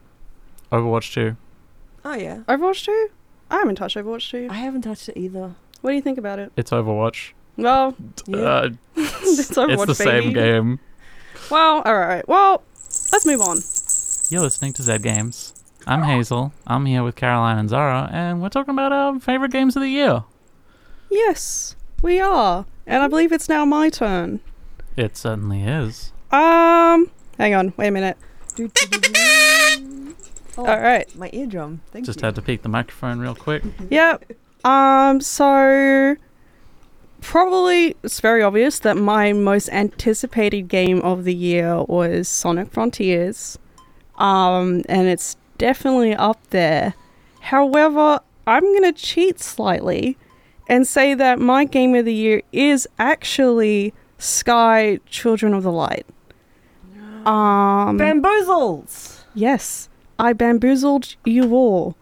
Overwatch 0.70 1.12
2. 1.14 1.36
Oh 2.04 2.14
yeah. 2.14 2.38
Overwatch 2.48 2.84
2? 2.84 3.08
I 3.50 3.56
haven't 3.58 3.76
touched 3.76 3.96
Overwatch 3.96 4.30
2. 4.30 4.48
I 4.50 4.54
haven't 4.54 4.82
touched 4.82 5.08
it 5.08 5.16
either. 5.18 5.54
What 5.80 5.90
do 5.90 5.96
you 5.96 6.02
think 6.02 6.18
about 6.18 6.38
it? 6.38 6.52
It's 6.56 6.70
Overwatch. 6.70 7.32
Well, 7.56 7.94
Yeah. 8.26 8.38
Uh, 8.38 8.70
it's 8.96 9.50
Overwatch 9.50 9.88
it's 9.88 9.98
the 9.98 10.04
baby. 10.04 10.24
same 10.24 10.32
game. 10.32 10.80
Well, 11.50 11.82
alright. 11.82 12.26
Well, 12.28 12.62
let's 13.12 13.26
move 13.26 13.40
on. 13.40 13.58
You're 14.30 14.42
listening 14.42 14.72
to 14.74 14.82
Zed 14.82 15.02
Games. 15.02 15.54
I'm 15.86 16.02
Hazel. 16.04 16.52
I'm 16.66 16.86
here 16.86 17.02
with 17.02 17.16
Caroline 17.16 17.58
and 17.58 17.68
Zara, 17.68 18.08
and 18.12 18.40
we're 18.40 18.48
talking 18.48 18.72
about 18.72 18.92
our 18.92 19.18
favorite 19.18 19.50
games 19.50 19.74
of 19.76 19.82
the 19.82 19.88
year. 19.88 20.22
Yes, 21.10 21.74
we 22.02 22.20
are. 22.20 22.64
And 22.86 23.02
I 23.02 23.08
believe 23.08 23.32
it's 23.32 23.48
now 23.48 23.64
my 23.64 23.88
turn. 23.90 24.40
It 24.96 25.16
certainly 25.16 25.62
is. 25.62 26.12
Um, 26.30 27.10
hang 27.38 27.54
on, 27.54 27.72
wait 27.76 27.88
a 27.88 27.90
minute. 27.90 28.16
Oh, 30.58 30.66
All 30.66 30.80
right. 30.80 31.08
my 31.16 31.30
eardrum. 31.32 31.80
Thank 31.92 32.04
Just 32.04 32.20
you. 32.20 32.26
had 32.26 32.34
to 32.34 32.42
peek 32.42 32.60
the 32.60 32.68
microphone 32.68 33.20
real 33.20 33.34
quick. 33.34 33.62
Yep. 33.90 34.32
Um, 34.66 35.20
so 35.22 36.14
probably 37.22 37.96
it's 38.02 38.20
very 38.20 38.42
obvious 38.42 38.78
that 38.80 38.98
my 38.98 39.32
most 39.32 39.70
anticipated 39.70 40.68
game 40.68 41.00
of 41.00 41.24
the 41.24 41.34
year 41.34 41.82
was 41.84 42.28
Sonic 42.28 42.70
Frontiers. 42.70 43.58
Um, 44.18 44.82
and 44.90 45.08
it's 45.08 45.36
definitely 45.56 46.14
up 46.14 46.38
there. 46.50 46.92
However, 47.40 48.20
I'm 48.46 48.62
going 48.62 48.82
to 48.82 48.92
cheat 48.92 49.40
slightly 49.40 50.18
and 50.68 50.86
say 50.86 51.14
that 51.14 51.38
my 51.38 51.64
game 51.64 51.94
of 51.94 52.04
the 52.04 52.14
year 52.14 52.42
is 52.52 52.88
actually 52.98 53.92
Sky 54.18 54.98
Children 55.06 55.54
of 55.54 55.62
the 55.62 55.72
Light. 55.72 56.06
Um 57.26 57.98
Bamboozles. 57.98 59.22
Yes, 59.34 59.88
I 60.18 60.32
bamboozled 60.32 61.14
you 61.24 61.54
all. 61.54 61.96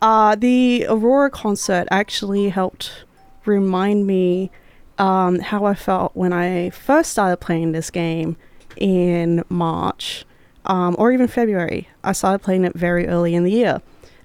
Uh, 0.00 0.34
the 0.34 0.86
Aurora 0.88 1.28
concert 1.28 1.86
actually 1.90 2.48
helped 2.48 3.04
remind 3.44 4.06
me 4.06 4.50
um, 4.98 5.40
how 5.40 5.64
I 5.64 5.74
felt 5.74 6.14
when 6.14 6.32
I 6.32 6.70
first 6.70 7.10
started 7.10 7.38
playing 7.38 7.72
this 7.72 7.90
game 7.90 8.36
in 8.76 9.44
March 9.48 10.24
um, 10.66 10.94
or 10.98 11.12
even 11.12 11.26
February. 11.26 11.88
I 12.04 12.12
started 12.12 12.40
playing 12.40 12.64
it 12.64 12.74
very 12.74 13.08
early 13.08 13.34
in 13.34 13.44
the 13.44 13.50
year. 13.50 13.82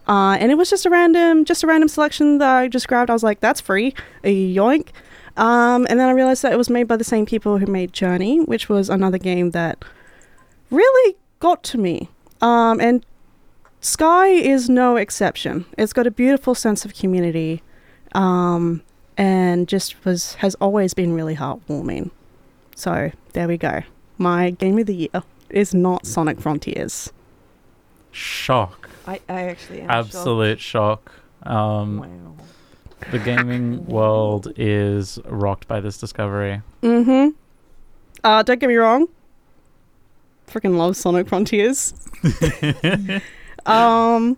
Uh, 0.07 0.37
and 0.39 0.51
it 0.51 0.55
was 0.55 0.69
just 0.69 0.85
a 0.85 0.89
random, 0.89 1.45
just 1.45 1.63
a 1.63 1.67
random 1.67 1.89
selection 1.89 2.37
that 2.37 2.55
I 2.55 2.67
just 2.67 2.87
grabbed. 2.87 3.09
I 3.09 3.13
was 3.13 3.23
like, 3.23 3.39
"That's 3.39 3.59
free, 3.61 3.93
yoink!" 4.23 4.89
Um, 5.37 5.85
and 5.89 5.99
then 5.99 6.07
I 6.07 6.11
realized 6.11 6.43
that 6.43 6.53
it 6.53 6.57
was 6.57 6.69
made 6.69 6.87
by 6.87 6.95
the 6.95 7.03
same 7.03 7.25
people 7.25 7.57
who 7.57 7.65
made 7.65 7.91
Journey, 7.91 8.39
which 8.39 8.69
was 8.69 8.89
another 8.89 9.17
game 9.17 9.51
that 9.51 9.83
really 10.69 11.15
got 11.39 11.63
to 11.63 11.77
me. 11.77 12.09
Um, 12.41 12.79
and 12.79 13.05
Sky 13.81 14.27
is 14.27 14.69
no 14.69 14.95
exception. 14.95 15.65
It's 15.77 15.93
got 15.93 16.07
a 16.07 16.11
beautiful 16.11 16.55
sense 16.55 16.85
of 16.85 16.95
community, 16.95 17.61
um, 18.13 18.81
and 19.17 19.67
just 19.67 20.05
was 20.05 20.35
has 20.35 20.55
always 20.55 20.93
been 20.93 21.13
really 21.13 21.35
heartwarming. 21.35 22.11
So 22.75 23.11
there 23.33 23.47
we 23.47 23.57
go. 23.57 23.83
My 24.17 24.51
game 24.51 24.79
of 24.79 24.85
the 24.85 24.95
year 24.95 25.23
is 25.49 25.73
not 25.73 26.05
Sonic 26.05 26.39
Frontiers. 26.39 27.11
Shock. 28.11 28.84
I, 29.07 29.19
I 29.29 29.41
actually 29.43 29.81
am 29.81 29.89
Absolute 29.89 30.59
shock. 30.59 31.11
Um, 31.43 31.99
Wow. 31.99 32.43
the 33.11 33.19
gaming 33.19 33.85
world 33.87 34.51
is 34.57 35.19
rocked 35.25 35.67
by 35.67 35.79
this 35.79 35.97
discovery. 35.97 36.61
Mm-hmm. 36.81 37.29
Uh, 38.23 38.43
don't 38.43 38.59
get 38.59 38.67
me 38.67 38.75
wrong. 38.75 39.07
Freaking 40.47 40.77
love 40.77 40.95
Sonic 40.97 41.27
Frontiers. 41.27 41.93
um, 43.65 44.37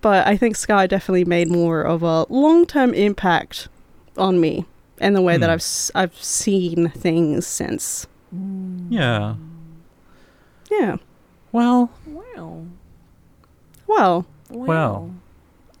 but 0.00 0.26
I 0.26 0.36
think 0.36 0.56
Sky 0.56 0.86
definitely 0.86 1.24
made 1.24 1.48
more 1.48 1.82
of 1.82 2.02
a 2.02 2.26
long-term 2.28 2.92
impact 2.94 3.68
on 4.16 4.40
me 4.40 4.66
and 5.00 5.16
the 5.16 5.22
way 5.22 5.36
that 5.36 5.46
Hmm. 5.46 5.52
I've 5.52 5.58
s- 5.60 5.90
I've 5.94 6.14
seen 6.22 6.90
things 6.90 7.46
since. 7.46 8.06
Yeah. 8.88 9.34
Yeah. 10.70 10.96
Well, 11.52 11.90
Wow. 12.06 12.66
Well, 13.86 14.26
Well, 14.50 15.14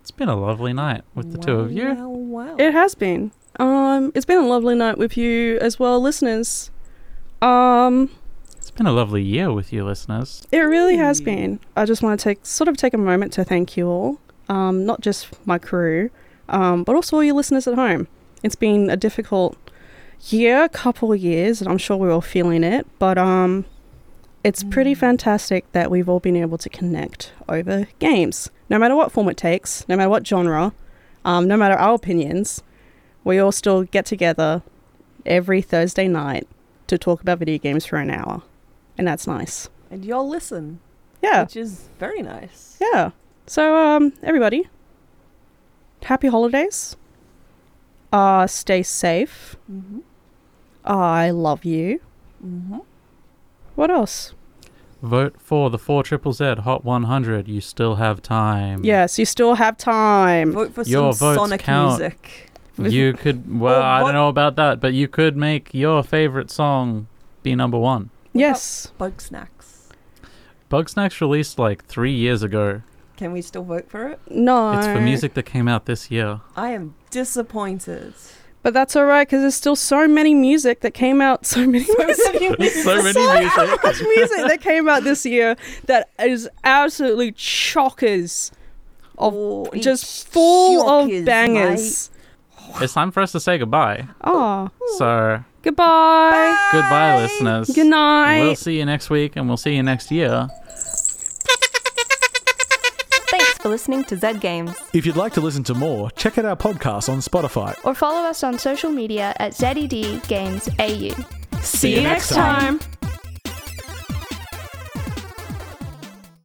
it's 0.00 0.10
been 0.10 0.28
a 0.28 0.36
lovely 0.36 0.72
night 0.72 1.02
with 1.14 1.32
the 1.32 1.38
two 1.38 1.56
of 1.60 1.72
you. 1.72 1.94
Wow, 1.94 2.08
wow. 2.08 2.56
it 2.58 2.72
has 2.72 2.94
been. 2.94 3.32
Um, 3.58 4.12
it's 4.14 4.26
been 4.26 4.38
a 4.38 4.46
lovely 4.46 4.74
night 4.74 4.98
with 4.98 5.16
you 5.16 5.58
as 5.60 5.78
well, 5.78 6.00
listeners. 6.00 6.70
Um, 7.40 8.10
It's 8.56 8.70
been 8.70 8.86
a 8.86 8.92
lovely 8.92 9.22
year 9.22 9.52
with 9.52 9.72
you, 9.72 9.84
listeners. 9.84 10.42
It 10.50 10.58
really 10.60 10.96
has 10.96 11.20
been. 11.20 11.60
I 11.76 11.84
just 11.84 12.02
want 12.02 12.18
to 12.18 12.24
take 12.24 12.44
sort 12.44 12.68
of 12.68 12.76
take 12.76 12.94
a 12.94 12.98
moment 12.98 13.32
to 13.34 13.44
thank 13.44 13.76
you 13.76 13.86
all, 13.88 14.18
um, 14.48 14.84
not 14.84 15.00
just 15.00 15.28
my 15.46 15.58
crew, 15.58 16.10
um, 16.48 16.82
but 16.84 16.94
also 16.96 17.16
all 17.16 17.24
your 17.24 17.34
listeners 17.34 17.66
at 17.66 17.74
home. 17.74 18.08
It's 18.42 18.56
been 18.56 18.90
a 18.90 18.96
difficult 18.96 19.56
year, 20.28 20.68
couple 20.68 21.12
of 21.12 21.20
years, 21.20 21.60
and 21.60 21.70
I'm 21.70 21.78
sure 21.78 21.96
we're 21.96 22.12
all 22.12 22.20
feeling 22.20 22.64
it. 22.64 22.86
But 22.98 23.18
um, 23.18 23.64
it's 24.44 24.62
pretty 24.62 24.94
fantastic 24.94 25.70
that 25.72 25.90
we've 25.90 26.08
all 26.08 26.20
been 26.20 26.36
able 26.36 26.58
to 26.58 26.68
connect 26.68 27.32
over 27.48 27.88
games, 27.98 28.50
no 28.70 28.78
matter 28.78 28.94
what 28.94 29.10
form 29.10 29.28
it 29.28 29.36
takes, 29.36 29.88
no 29.88 29.96
matter 29.96 30.10
what 30.10 30.26
genre, 30.26 30.72
um, 31.24 31.48
no 31.48 31.56
matter 31.56 31.74
our 31.74 31.94
opinions. 31.94 32.62
We 33.24 33.38
all 33.38 33.52
still 33.52 33.84
get 33.84 34.04
together 34.04 34.62
every 35.24 35.62
Thursday 35.62 36.06
night 36.08 36.46
to 36.88 36.98
talk 36.98 37.22
about 37.22 37.38
video 37.38 37.56
games 37.58 37.86
for 37.86 37.96
an 37.96 38.10
hour, 38.10 38.42
and 38.98 39.08
that's 39.08 39.26
nice. 39.26 39.68
And 39.90 40.04
y'all 40.04 40.28
listen, 40.28 40.80
Yeah, 41.22 41.42
which 41.44 41.56
is 41.56 41.88
very 41.98 42.20
nice. 42.22 42.76
yeah. 42.80 43.10
So 43.46 43.76
um, 43.76 44.12
everybody, 44.22 44.68
happy 46.04 46.28
holidays. 46.28 46.96
Uh, 48.12 48.46
stay 48.46 48.82
safe. 48.82 49.56
Mm-hmm. 49.70 50.00
I 50.84 51.30
love 51.30 51.64
you. 51.64 52.00
Mm-hmm. 52.44 52.78
What 53.74 53.90
else? 53.90 54.34
Vote 55.02 55.34
for 55.38 55.68
the 55.68 55.78
4 55.78 56.02
Triple 56.02 56.32
Z 56.32 56.54
Hot 56.64 56.84
100. 56.84 57.46
You 57.48 57.60
still 57.60 57.96
have 57.96 58.22
time. 58.22 58.84
Yes, 58.84 59.18
you 59.18 59.26
still 59.26 59.54
have 59.54 59.76
time. 59.76 60.52
Vote 60.52 60.72
for 60.74 60.82
Your 60.82 61.12
some 61.12 61.28
votes 61.28 61.38
Sonic 61.40 61.60
count. 61.60 61.98
music. 62.00 62.50
You 62.78 63.12
could, 63.18 63.60
well, 63.60 63.80
Or 63.80 63.82
I 63.82 64.00
vote- 64.00 64.06
don't 64.06 64.14
know 64.14 64.28
about 64.28 64.56
that, 64.56 64.80
but 64.80 64.94
you 64.94 65.08
could 65.08 65.36
make 65.36 65.74
your 65.74 66.02
favorite 66.02 66.50
song 66.50 67.06
be 67.42 67.54
number 67.54 67.78
one. 67.78 68.10
Yes. 68.32 68.92
Bug 68.98 69.20
snacks. 69.20 69.88
Bugsnax 70.70 71.20
released 71.20 71.58
like 71.58 71.84
three 71.84 72.12
years 72.14 72.42
ago. 72.42 72.82
Can 73.16 73.30
we 73.32 73.42
still 73.42 73.62
vote 73.62 73.88
for 73.88 74.08
it? 74.08 74.18
No. 74.28 74.72
It's 74.72 74.86
for 74.86 75.00
music 75.00 75.34
that 75.34 75.44
came 75.44 75.68
out 75.68 75.84
this 75.84 76.10
year. 76.10 76.40
I 76.56 76.70
am 76.70 76.94
disappointed. 77.10 78.14
But 78.64 78.72
that's 78.74 78.96
all 78.96 79.04
right 79.04 79.24
because 79.28 79.42
there's 79.42 79.54
still 79.54 79.76
so 79.76 80.08
many 80.08 80.34
music 80.34 80.80
that 80.80 80.92
came 80.94 81.20
out. 81.20 81.44
So 81.46 81.60
many 81.60 81.84
music. 81.84 81.96
There's 82.58 82.82
so 82.82 82.96
many 83.02 83.12
so 83.12 83.38
music. 83.38 83.84
much 83.84 84.00
music 84.00 84.38
that 84.48 84.58
came 84.62 84.88
out 84.88 85.04
this 85.04 85.24
year 85.26 85.54
that 85.84 86.08
is 86.18 86.48
absolutely 86.64 87.30
chockers 87.32 88.50
of 89.18 89.34
Oh, 89.36 89.70
just 89.76 90.26
full 90.28 90.82
shockers, 90.82 91.20
of 91.20 91.24
bangers. 91.26 92.10
It's 92.80 92.94
time 92.94 93.10
for 93.12 93.20
us 93.20 93.32
to 93.32 93.38
say 93.40 93.58
goodbye. 93.58 94.08
Oh, 94.24 94.70
So, 94.96 95.44
goodbye. 95.62 96.68
goodbye, 96.72 97.20
listeners. 97.22 97.68
Good 97.70 97.86
night. 97.88 98.40
We'll 98.40 98.56
see 98.56 98.78
you 98.78 98.86
next 98.86 99.10
week 99.10 99.36
and 99.36 99.46
we'll 99.46 99.58
see 99.58 99.76
you 99.76 99.82
next 99.82 100.10
year. 100.10 100.48
For 103.64 103.70
listening 103.70 104.04
to 104.04 104.14
Zed 104.14 104.42
Games. 104.42 104.74
If 104.92 105.06
you'd 105.06 105.16
like 105.16 105.32
to 105.32 105.40
listen 105.40 105.64
to 105.64 105.74
more, 105.74 106.10
check 106.10 106.36
out 106.36 106.44
our 106.44 106.54
podcast 106.54 107.08
on 107.08 107.20
Spotify. 107.20 107.74
Or 107.82 107.94
follow 107.94 108.28
us 108.28 108.44
on 108.44 108.58
social 108.58 108.90
media 108.90 109.34
at 109.38 109.54
ZED 109.54 110.22
Games 110.28 110.68
AU. 110.78 111.14
See 111.62 111.94
you 111.94 112.02
next 112.02 112.28
time. 112.28 112.78